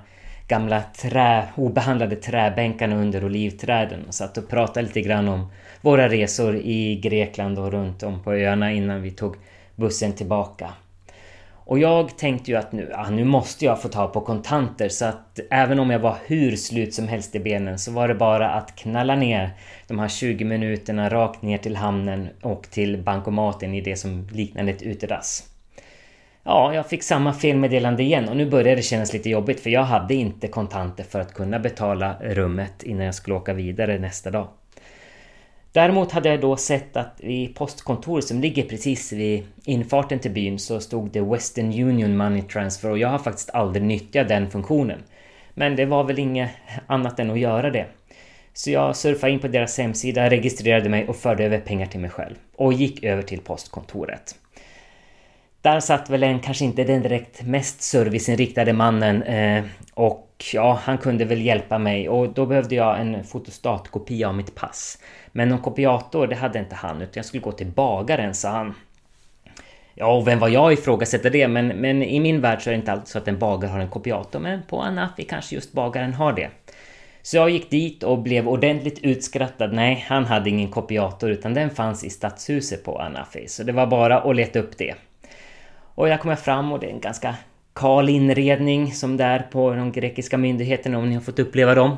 gamla 0.50 0.82
trä, 0.82 1.48
obehandlade 1.56 2.16
träbänkarna 2.16 2.96
under 2.96 3.26
olivträden 3.26 4.06
och 4.08 4.14
satt 4.14 4.38
och 4.38 4.50
pratade 4.50 4.88
lite 4.88 5.02
grann 5.02 5.28
om 5.28 5.52
våra 5.82 6.10
resor 6.10 6.56
i 6.56 6.96
Grekland 6.96 7.60
och 7.60 7.72
runt 7.72 8.04
om 8.04 8.24
på 8.24 8.34
öarna 8.34 8.72
innan 8.72 9.02
vi 9.02 9.12
tog 9.12 9.36
bussen 9.76 10.14
tillbaka. 10.14 10.70
Och 11.52 11.80
jag 11.80 12.18
tänkte 12.18 12.52
ju 12.52 12.58
att 12.58 12.72
nu, 12.72 12.90
ja, 12.92 13.10
nu 13.10 13.24
måste 13.24 13.66
jag 13.66 13.82
få 13.82 13.88
ta 13.88 14.08
på 14.08 14.22
kontanter 14.22 14.90
så 14.90 15.06
att 15.06 15.40
även 15.50 15.80
om 15.80 15.90
jag 15.90 16.00
var 16.00 16.18
hur 16.26 16.56
slut 16.56 16.94
som 16.94 17.08
helst 17.08 17.36
i 17.36 17.40
benen 17.40 17.80
så 17.80 17.92
var 17.92 18.08
det 18.08 18.16
bara 18.16 18.50
att 18.50 18.76
knalla 18.76 19.16
ner 19.16 19.50
de 19.88 20.00
här 20.00 20.08
20 20.08 20.46
minuterna 20.46 21.10
rakt 21.10 21.42
ner 21.42 21.58
till 21.58 21.76
hamnen 21.76 22.30
och 22.42 22.64
till 22.72 23.04
bankomaten 23.04 23.74
i 23.74 23.82
det 23.82 23.96
som 23.96 24.28
liknade 24.32 24.72
ett 24.72 24.82
utedass. 24.82 25.50
Ja, 26.44 26.74
jag 26.74 26.90
fick 26.90 27.04
samma 27.04 27.34
felmeddelande 27.34 28.04
igen 28.04 28.30
och 28.30 28.38
nu 28.38 28.50
började 28.50 28.76
det 28.76 28.82
kännas 28.82 29.14
lite 29.14 29.30
jobbigt 29.30 29.60
för 29.60 29.70
jag 29.70 29.84
hade 29.84 30.14
inte 30.14 30.48
kontanter 30.48 31.04
för 31.04 31.20
att 31.20 31.34
kunna 31.34 31.60
betala 31.60 32.16
rummet 32.22 32.84
innan 32.84 33.06
jag 33.06 33.16
skulle 33.16 33.36
åka 33.36 33.54
vidare 33.54 34.00
nästa 34.00 34.32
dag. 34.32 34.48
Däremot 35.72 36.12
hade 36.12 36.30
jag 36.30 36.42
då 36.42 36.58
sett 36.58 36.98
att 36.98 37.22
i 37.22 37.48
postkontoret 37.48 38.26
som 38.26 38.42
ligger 38.42 38.64
precis 38.64 39.12
vid 39.14 39.44
infarten 39.66 40.20
till 40.20 40.32
byn 40.32 40.60
så 40.60 40.80
stod 40.80 41.12
det 41.12 41.22
Western 41.22 41.66
Union 41.66 42.18
Money 42.18 42.42
Transfer 42.42 42.92
och 42.92 42.98
jag 42.98 43.10
har 43.10 43.20
faktiskt 43.20 43.50
aldrig 43.50 43.84
nyttjat 43.84 44.28
den 44.28 44.50
funktionen. 44.50 45.04
Men 45.54 45.76
det 45.76 45.86
var 45.86 46.04
väl 46.04 46.20
inget 46.20 46.52
annat 46.88 47.20
än 47.20 47.32
att 47.32 47.40
göra 47.40 47.70
det. 47.70 47.86
Så 48.54 48.72
jag 48.72 48.96
surfade 48.96 49.34
in 49.34 49.40
på 49.40 49.48
deras 49.48 49.78
hemsida, 49.78 50.30
registrerade 50.30 50.90
mig 50.90 51.08
och 51.08 51.16
förde 51.16 51.46
över 51.46 51.60
pengar 51.60 51.86
till 51.86 52.00
mig 52.00 52.10
själv. 52.10 52.36
Och 52.56 52.74
gick 52.74 53.04
över 53.04 53.22
till 53.22 53.42
postkontoret. 53.42 54.36
Där 55.62 55.80
satt 55.80 56.10
väl 56.10 56.24
en 56.24 56.40
kanske 56.40 56.66
inte 56.66 56.84
den 56.84 57.02
direkt 57.02 57.44
mest 57.44 57.82
serviceinriktade 57.82 58.74
mannen 58.74 59.24
eh, 59.24 59.64
och 59.94 60.46
ja, 60.54 60.80
han 60.84 60.98
kunde 60.98 61.26
väl 61.26 61.42
hjälpa 61.42 61.78
mig 61.78 62.10
och 62.10 62.34
då 62.34 62.46
behövde 62.46 62.76
jag 62.76 63.02
en 63.02 63.24
fotostatkopia 63.24 64.28
av 64.28 64.36
mitt 64.36 64.56
pass. 64.56 64.98
Men 65.32 65.50
någon 65.50 65.60
kopiator, 65.60 66.28
det 66.28 66.36
hade 66.36 66.60
inte 66.60 66.76
han 66.76 67.02
utan 67.02 67.12
jag 67.14 67.26
skulle 67.26 67.44
gå 67.44 67.52
till 67.52 67.68
bagaren, 67.68 68.34
sa 68.34 68.50
han. 68.50 68.74
Ja, 69.94 70.18
och 70.18 70.28
vem 70.28 70.40
var 70.40 70.50
jag 70.50 70.74
ifrågasätter 70.74 71.30
det? 71.30 71.48
Men, 71.48 71.68
men 71.68 72.04
i 72.04 72.20
min 72.20 72.42
värld 72.42 72.62
så 72.62 72.70
är 72.70 72.72
det 72.72 72.80
inte 72.80 72.92
alltid 72.92 73.08
så 73.08 73.18
att 73.18 73.28
en 73.28 73.40
bagare 73.40 73.72
har 73.72 73.80
en 73.80 73.90
kopiator, 73.90 74.40
men 74.40 74.62
på 74.64 74.82
Anafi 74.82 75.24
kanske 75.24 75.56
just 75.56 75.72
bagaren 75.72 76.14
har 76.14 76.34
det. 76.34 76.50
Så 77.22 77.38
jag 77.38 77.50
gick 77.50 77.70
dit 77.70 78.04
och 78.04 78.20
blev 78.20 78.48
ordentligt 78.48 79.00
utskrattad. 79.00 79.74
Nej, 79.74 80.06
han 80.08 80.26
hade 80.26 80.50
ingen 80.50 80.72
kopiator 80.72 81.32
utan 81.32 81.54
den 81.54 81.70
fanns 81.70 82.04
i 82.04 82.10
stadshuset 82.10 82.84
på 82.84 83.00
Anafi. 83.00 83.48
Så 83.48 83.64
det 83.64 83.72
var 83.72 83.88
bara 83.88 84.20
att 84.20 84.36
leta 84.36 84.60
upp 84.60 84.78
det. 84.78 84.96
Och 86.00 86.10
jag 86.10 86.20
kommer 86.20 86.36
fram 86.36 86.72
och 86.72 86.80
det 86.80 86.88
är 86.88 86.92
en 86.92 87.00
ganska 87.00 87.36
kal 87.76 88.10
inredning 88.10 88.94
som 88.94 89.18
det 89.18 89.24
är 89.24 89.40
på 89.40 89.74
de 89.74 89.92
grekiska 89.92 90.38
myndigheterna 90.38 90.98
om 90.98 91.10
ni 91.10 91.16
har 91.16 91.22
fått 91.22 91.40
uppleva 91.40 91.76
dem. 91.76 91.98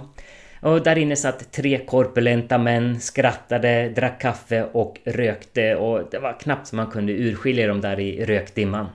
Och 0.62 0.84
där 0.84 0.98
inne 0.98 1.16
satt 1.16 1.52
tre 1.52 1.78
korpulenta 1.78 2.58
män, 2.58 3.00
skrattade, 3.00 3.90
drack 3.90 4.22
kaffe 4.22 4.64
och 4.64 5.00
rökte 5.06 5.76
och 5.76 6.08
det 6.12 6.20
var 6.20 6.40
knappt 6.40 6.68
som 6.68 6.78
man 6.78 6.88
kunde 6.88 7.14
urskilja 7.14 7.68
dem 7.68 7.82
där 7.82 8.00
i 8.00 8.26
rökdimman. 8.26 8.90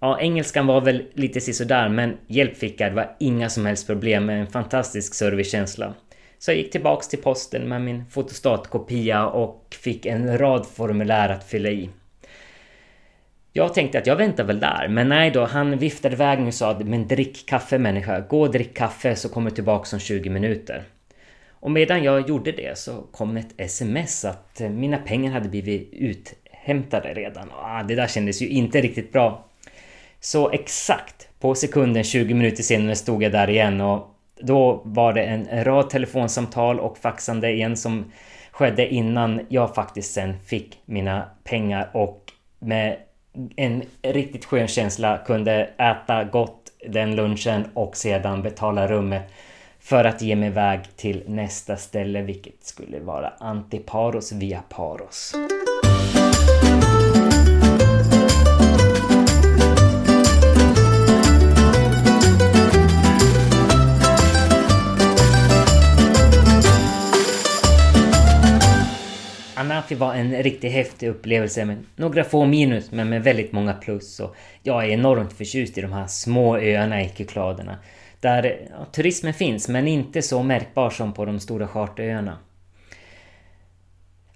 Ja, 0.00 0.20
engelskan 0.20 0.66
var 0.66 0.80
väl 0.80 1.02
lite 1.14 1.40
sisådär 1.40 1.88
men 1.88 2.16
hjälp 2.26 2.56
fick 2.56 2.80
jag, 2.80 2.90
det 2.90 2.96
var 2.96 3.16
inga 3.20 3.48
som 3.48 3.66
helst 3.66 3.86
problem 3.86 4.26
med 4.26 4.40
en 4.40 4.46
fantastisk 4.46 5.14
servicekänsla. 5.14 5.94
Så 6.38 6.50
jag 6.50 6.58
gick 6.58 6.72
tillbaks 6.72 7.08
till 7.08 7.22
posten 7.22 7.68
med 7.68 7.82
min 7.82 8.04
fotostatkopia 8.06 9.26
och 9.26 9.76
fick 9.80 10.06
en 10.06 10.38
rad 10.38 10.66
formulär 10.66 11.28
att 11.28 11.44
fylla 11.44 11.68
i. 11.68 11.90
Jag 13.52 13.74
tänkte 13.74 13.98
att 13.98 14.06
jag 14.06 14.16
väntar 14.16 14.44
väl 14.44 14.60
där, 14.60 14.88
men 14.88 15.08
nej 15.08 15.30
då, 15.30 15.44
han 15.44 15.78
viftade 15.78 16.14
iväg 16.14 16.38
mig 16.38 16.48
och 16.48 16.54
sa 16.54 16.80
men 16.84 17.08
drick 17.08 17.46
kaffe 17.46 17.78
människa, 17.78 18.20
gå 18.20 18.40
och 18.40 18.50
drick 18.50 18.76
kaffe 18.76 19.16
så 19.16 19.28
kommer 19.28 19.50
du 19.50 19.54
tillbaka 19.54 19.96
om 19.96 20.00
20 20.00 20.30
minuter. 20.30 20.84
Och 21.50 21.70
medan 21.70 22.02
jag 22.02 22.28
gjorde 22.28 22.52
det 22.52 22.78
så 22.78 23.02
kom 23.12 23.36
ett 23.36 23.54
sms 23.56 24.24
att 24.24 24.60
eh, 24.60 24.68
mina 24.68 24.96
pengar 24.96 25.32
hade 25.32 25.48
blivit 25.48 25.92
uthämtade 25.92 27.14
redan. 27.14 27.50
Ah, 27.62 27.82
det 27.82 27.94
där 27.94 28.06
kändes 28.06 28.42
ju 28.42 28.48
inte 28.48 28.80
riktigt 28.80 29.12
bra. 29.12 29.44
Så 30.20 30.50
exakt 30.50 31.28
på 31.40 31.54
sekunden 31.54 32.04
20 32.04 32.34
minuter 32.34 32.62
senare 32.62 32.96
stod 32.96 33.22
jag 33.22 33.32
där 33.32 33.50
igen 33.50 33.80
och 33.80 34.14
då 34.40 34.82
var 34.84 35.12
det 35.12 35.22
en 35.22 35.64
rad 35.64 35.90
telefonsamtal 35.90 36.80
och 36.80 36.98
faxande 36.98 37.52
igen 37.52 37.76
som 37.76 38.12
skedde 38.50 38.88
innan 38.94 39.46
jag 39.48 39.74
faktiskt 39.74 40.12
sen 40.12 40.38
fick 40.46 40.78
mina 40.84 41.30
pengar 41.44 41.90
och 41.92 42.32
med 42.58 42.96
en 43.56 43.82
riktigt 44.02 44.44
skön 44.44 44.68
känsla. 44.68 45.18
Kunde 45.18 45.70
äta 45.78 46.24
gott 46.24 46.72
den 46.88 47.16
lunchen 47.16 47.64
och 47.74 47.96
sedan 47.96 48.42
betala 48.42 48.88
rummet 48.88 49.22
för 49.80 50.04
att 50.04 50.22
ge 50.22 50.36
mig 50.36 50.48
iväg 50.48 50.80
till 50.96 51.22
nästa 51.26 51.76
ställe 51.76 52.22
vilket 52.22 52.64
skulle 52.64 53.00
vara 53.00 53.32
Antiparos 53.38 54.32
via 54.32 54.62
Paros. 54.68 55.34
Anafi 69.60 69.94
var 69.94 70.14
en 70.14 70.42
riktigt 70.42 70.72
häftig 70.72 71.08
upplevelse 71.08 71.64
med 71.64 71.84
några 71.96 72.24
få 72.24 72.44
minus 72.44 72.92
men 72.92 73.08
med 73.08 73.22
väldigt 73.22 73.52
många 73.52 73.72
plus. 73.72 74.20
Och 74.20 74.36
jag 74.62 74.84
är 74.84 74.88
enormt 74.88 75.32
förtjust 75.32 75.78
i 75.78 75.80
de 75.80 75.92
här 75.92 76.06
små 76.06 76.56
öarna 76.56 77.02
i 77.02 77.10
Kykladerna. 77.16 77.78
Där 78.20 78.68
ja, 78.70 78.84
turismen 78.84 79.34
finns 79.34 79.68
men 79.68 79.88
inte 79.88 80.22
så 80.22 80.42
märkbar 80.42 80.90
som 80.90 81.12
på 81.12 81.24
de 81.24 81.40
stora 81.40 81.68
charteröarna. 81.68 82.38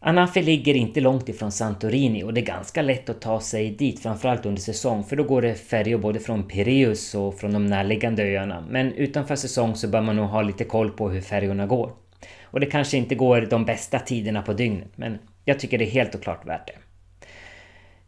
Anafi 0.00 0.42
ligger 0.42 0.74
inte 0.74 1.00
långt 1.00 1.28
ifrån 1.28 1.52
Santorini 1.52 2.22
och 2.22 2.34
det 2.34 2.40
är 2.40 2.46
ganska 2.46 2.82
lätt 2.82 3.08
att 3.08 3.20
ta 3.20 3.40
sig 3.40 3.70
dit, 3.70 4.00
framförallt 4.00 4.46
under 4.46 4.62
säsong, 4.62 5.04
för 5.04 5.16
då 5.16 5.22
går 5.24 5.42
det 5.42 5.54
färjor 5.54 5.98
både 5.98 6.20
från 6.20 6.48
Pireus 6.48 7.14
och 7.14 7.38
från 7.38 7.52
de 7.52 7.66
närliggande 7.66 8.22
öarna. 8.22 8.64
Men 8.70 8.92
utanför 8.92 9.36
säsong 9.36 9.76
så 9.76 9.88
bör 9.88 10.00
man 10.00 10.16
nog 10.16 10.26
ha 10.26 10.42
lite 10.42 10.64
koll 10.64 10.90
på 10.90 11.10
hur 11.10 11.20
färjorna 11.20 11.66
går. 11.66 12.03
Och 12.54 12.60
det 12.60 12.66
kanske 12.66 12.96
inte 12.96 13.14
går 13.14 13.40
de 13.40 13.64
bästa 13.64 13.98
tiderna 13.98 14.42
på 14.42 14.52
dygnet, 14.52 14.88
men 14.96 15.18
jag 15.44 15.58
tycker 15.58 15.78
det 15.78 15.84
är 15.84 15.90
helt 15.90 16.14
och 16.14 16.22
klart 16.22 16.46
värt 16.46 16.66
det. 16.66 16.74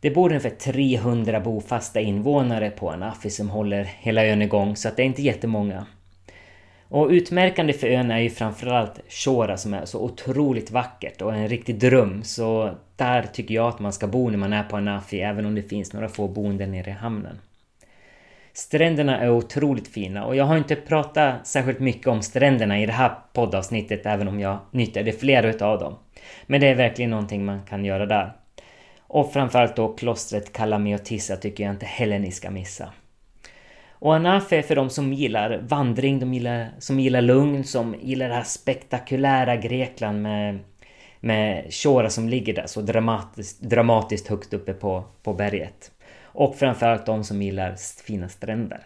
Det 0.00 0.10
bor 0.10 0.28
ungefär 0.28 0.50
300 0.50 1.40
bofasta 1.40 2.00
invånare 2.00 2.70
på 2.70 2.90
Anafi 2.90 3.30
som 3.30 3.50
håller 3.50 3.84
hela 3.84 4.26
ön 4.26 4.42
igång, 4.42 4.76
så 4.76 4.88
att 4.88 4.96
det 4.96 5.02
är 5.02 5.06
inte 5.06 5.22
jättemånga. 5.22 5.86
Och 6.88 7.08
utmärkande 7.08 7.72
för 7.72 7.86
ön 7.86 8.10
är 8.10 8.18
ju 8.18 8.30
framförallt 8.30 9.00
Shora 9.08 9.56
som 9.56 9.74
är 9.74 9.84
så 9.84 10.00
otroligt 10.00 10.70
vackert 10.70 11.22
och 11.22 11.34
en 11.34 11.48
riktig 11.48 11.78
dröm. 11.78 12.22
Så 12.22 12.74
där 12.96 13.22
tycker 13.22 13.54
jag 13.54 13.68
att 13.68 13.78
man 13.78 13.92
ska 13.92 14.06
bo 14.06 14.30
när 14.30 14.38
man 14.38 14.52
är 14.52 14.62
på 14.62 14.76
Anafi, 14.76 15.20
även 15.20 15.46
om 15.46 15.54
det 15.54 15.62
finns 15.62 15.92
några 15.92 16.08
få 16.08 16.28
boenden 16.28 16.70
nere 16.70 16.90
i 16.90 16.92
hamnen. 16.92 17.38
Stränderna 18.56 19.20
är 19.20 19.30
otroligt 19.30 19.88
fina 19.88 20.24
och 20.24 20.36
jag 20.36 20.44
har 20.44 20.56
inte 20.56 20.76
pratat 20.76 21.46
särskilt 21.46 21.80
mycket 21.80 22.06
om 22.06 22.22
stränderna 22.22 22.80
i 22.80 22.86
det 22.86 22.92
här 22.92 23.14
poddavsnittet 23.32 24.06
även 24.06 24.28
om 24.28 24.40
jag 24.40 24.58
nyttjade 24.70 25.12
flera 25.12 25.48
utav 25.48 25.78
dem. 25.78 25.98
Men 26.46 26.60
det 26.60 26.66
är 26.66 26.74
verkligen 26.74 27.10
någonting 27.10 27.44
man 27.44 27.62
kan 27.62 27.84
göra 27.84 28.06
där. 28.06 28.32
Och 29.00 29.32
framförallt 29.32 29.76
då 29.76 29.88
klostret 29.88 30.52
Kalamiotissa 30.52 31.36
tycker 31.36 31.64
jag 31.64 31.72
inte 31.72 31.86
heller 31.86 32.18
ni 32.18 32.32
ska 32.32 32.50
missa. 32.50 32.92
Och 33.90 34.14
Anafe 34.14 34.56
är 34.56 34.62
för 34.62 34.76
de 34.76 34.90
som 34.90 35.12
gillar 35.12 35.60
vandring, 35.68 36.20
de 36.20 36.34
gillar, 36.34 36.68
som 36.78 37.00
gillar 37.00 37.22
lugn, 37.22 37.64
som 37.64 37.94
gillar 38.00 38.28
det 38.28 38.34
här 38.34 38.42
spektakulära 38.42 39.56
Grekland 39.56 40.22
med, 40.22 40.58
med 41.20 41.74
Shora 41.74 42.10
som 42.10 42.28
ligger 42.28 42.54
där 42.54 42.66
så 42.66 42.80
dramatiskt, 42.80 43.60
dramatiskt 43.60 44.28
högt 44.28 44.54
uppe 44.54 44.72
på, 44.72 45.04
på 45.22 45.34
berget. 45.34 45.90
Och 46.36 46.56
framförallt 46.56 47.06
de 47.06 47.24
som 47.24 47.42
gillar 47.42 47.74
fina 48.04 48.28
stränder. 48.28 48.80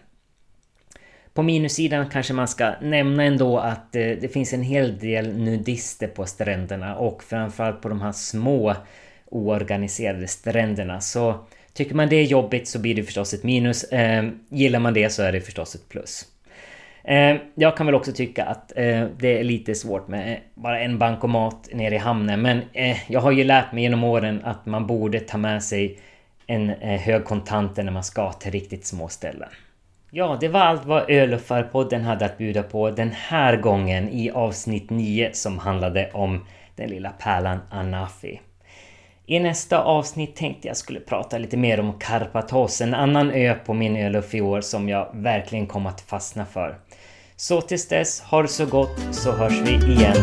På 1.35 1.43
minussidan 1.43 2.09
kanske 2.09 2.33
man 2.33 2.49
ska 2.49 2.73
nämna 2.81 3.25
ändå 3.25 3.59
att 3.59 3.97
eh, 3.97 4.03
det 4.03 4.33
finns 4.33 4.53
en 4.53 4.63
hel 4.63 4.99
del 4.99 5.37
nudister 5.39 6.07
på 6.09 6.27
stränderna 6.27 6.97
och 6.97 7.23
framförallt 7.23 7.83
på 7.83 7.89
de 7.89 8.01
här 8.01 8.13
små 8.13 8.75
oorganiserade 9.27 10.29
stränderna. 10.29 11.01
Så 11.01 11.35
tycker 11.73 11.95
man 11.95 12.09
det 12.09 12.17
är 12.17 12.25
jobbigt 12.25 12.69
så 12.69 12.79
blir 12.79 12.95
det 12.95 13.03
förstås 13.03 13.35
ett 13.35 13.43
minus. 13.43 13.85
Ehm, 13.93 14.41
gillar 14.49 14.81
man 14.81 14.95
det 14.95 15.11
så 15.11 15.23
är 15.23 15.33
det 15.33 15.41
förstås 15.41 15.75
ett 15.75 15.89
plus. 15.89 16.25
Ehm, 17.05 17.39
jag 17.55 17.77
kan 17.77 17.87
väl 17.87 17.95
också 17.95 18.13
tycka 18.13 18.45
att 18.45 18.73
eh, 18.77 19.07
det 19.19 19.39
är 19.39 19.45
lite 19.45 19.75
svårt 19.75 20.09
med 20.09 20.33
eh, 20.33 20.39
bara 20.55 20.81
en 20.81 20.99
bankomat 20.99 21.69
nere 21.73 21.95
i 21.95 21.99
hamnen. 21.99 22.43
Men 22.43 22.61
jag 23.07 23.21
har 23.21 23.33
ju 23.33 23.45
lärt 23.45 23.73
mig 23.73 23.83
genom 23.83 24.05
åren 24.05 24.41
att 24.45 24.67
man 24.67 24.87
borde 24.87 25.21
ta 25.21 25.39
med 25.39 25.63
sig 25.63 25.99
en 26.51 26.71
eh, 26.71 27.01
hög 27.01 27.25
kontanter 27.25 27.83
när 27.83 27.93
man 27.93 28.05
ska 28.05 28.33
till 28.33 28.53
riktigt 28.53 28.87
små 28.87 29.09
ställen. 29.09 29.49
Ja, 30.11 30.39
det 30.41 30.49
var 30.49 30.61
allt 30.61 30.85
vad 30.85 31.11
Öluffarpodden 31.11 32.05
hade 32.05 32.25
att 32.25 32.39
bjuda 32.39 32.63
på 32.63 32.91
den 32.91 33.11
här 33.11 33.57
gången 33.57 34.09
i 34.09 34.31
avsnitt 34.31 34.91
9 34.91 35.31
som 35.33 35.59
handlade 35.59 36.11
om 36.13 36.47
den 36.77 36.91
lilla 36.91 37.11
pärlan 37.11 37.59
Anafi. 37.71 38.41
I 39.27 39.39
nästa 39.39 39.83
avsnitt 39.83 40.37
tänkte 40.37 40.69
jag 40.69 40.77
skulle 40.77 41.01
prata 41.01 41.39
lite 41.39 41.57
mer 41.57 41.81
om 41.81 41.99
Karpathos, 41.99 42.81
en 42.81 42.95
annan 42.95 43.31
ö 43.31 43.55
på 43.55 43.75
min 43.75 43.97
öluff 43.97 44.35
i 44.35 44.41
år 44.41 44.61
som 44.61 44.89
jag 44.89 45.09
verkligen 45.15 45.67
kom 45.67 45.87
att 45.87 46.01
fastna 46.01 46.47
för. 46.47 46.79
Så 47.37 47.61
tills 47.61 47.89
dess, 47.89 48.21
ha 48.21 48.43
det 48.43 48.49
så 48.49 48.67
gott 48.67 49.15
så 49.15 49.33
hörs 49.33 49.61
vi 49.61 49.93
igen. 49.93 50.17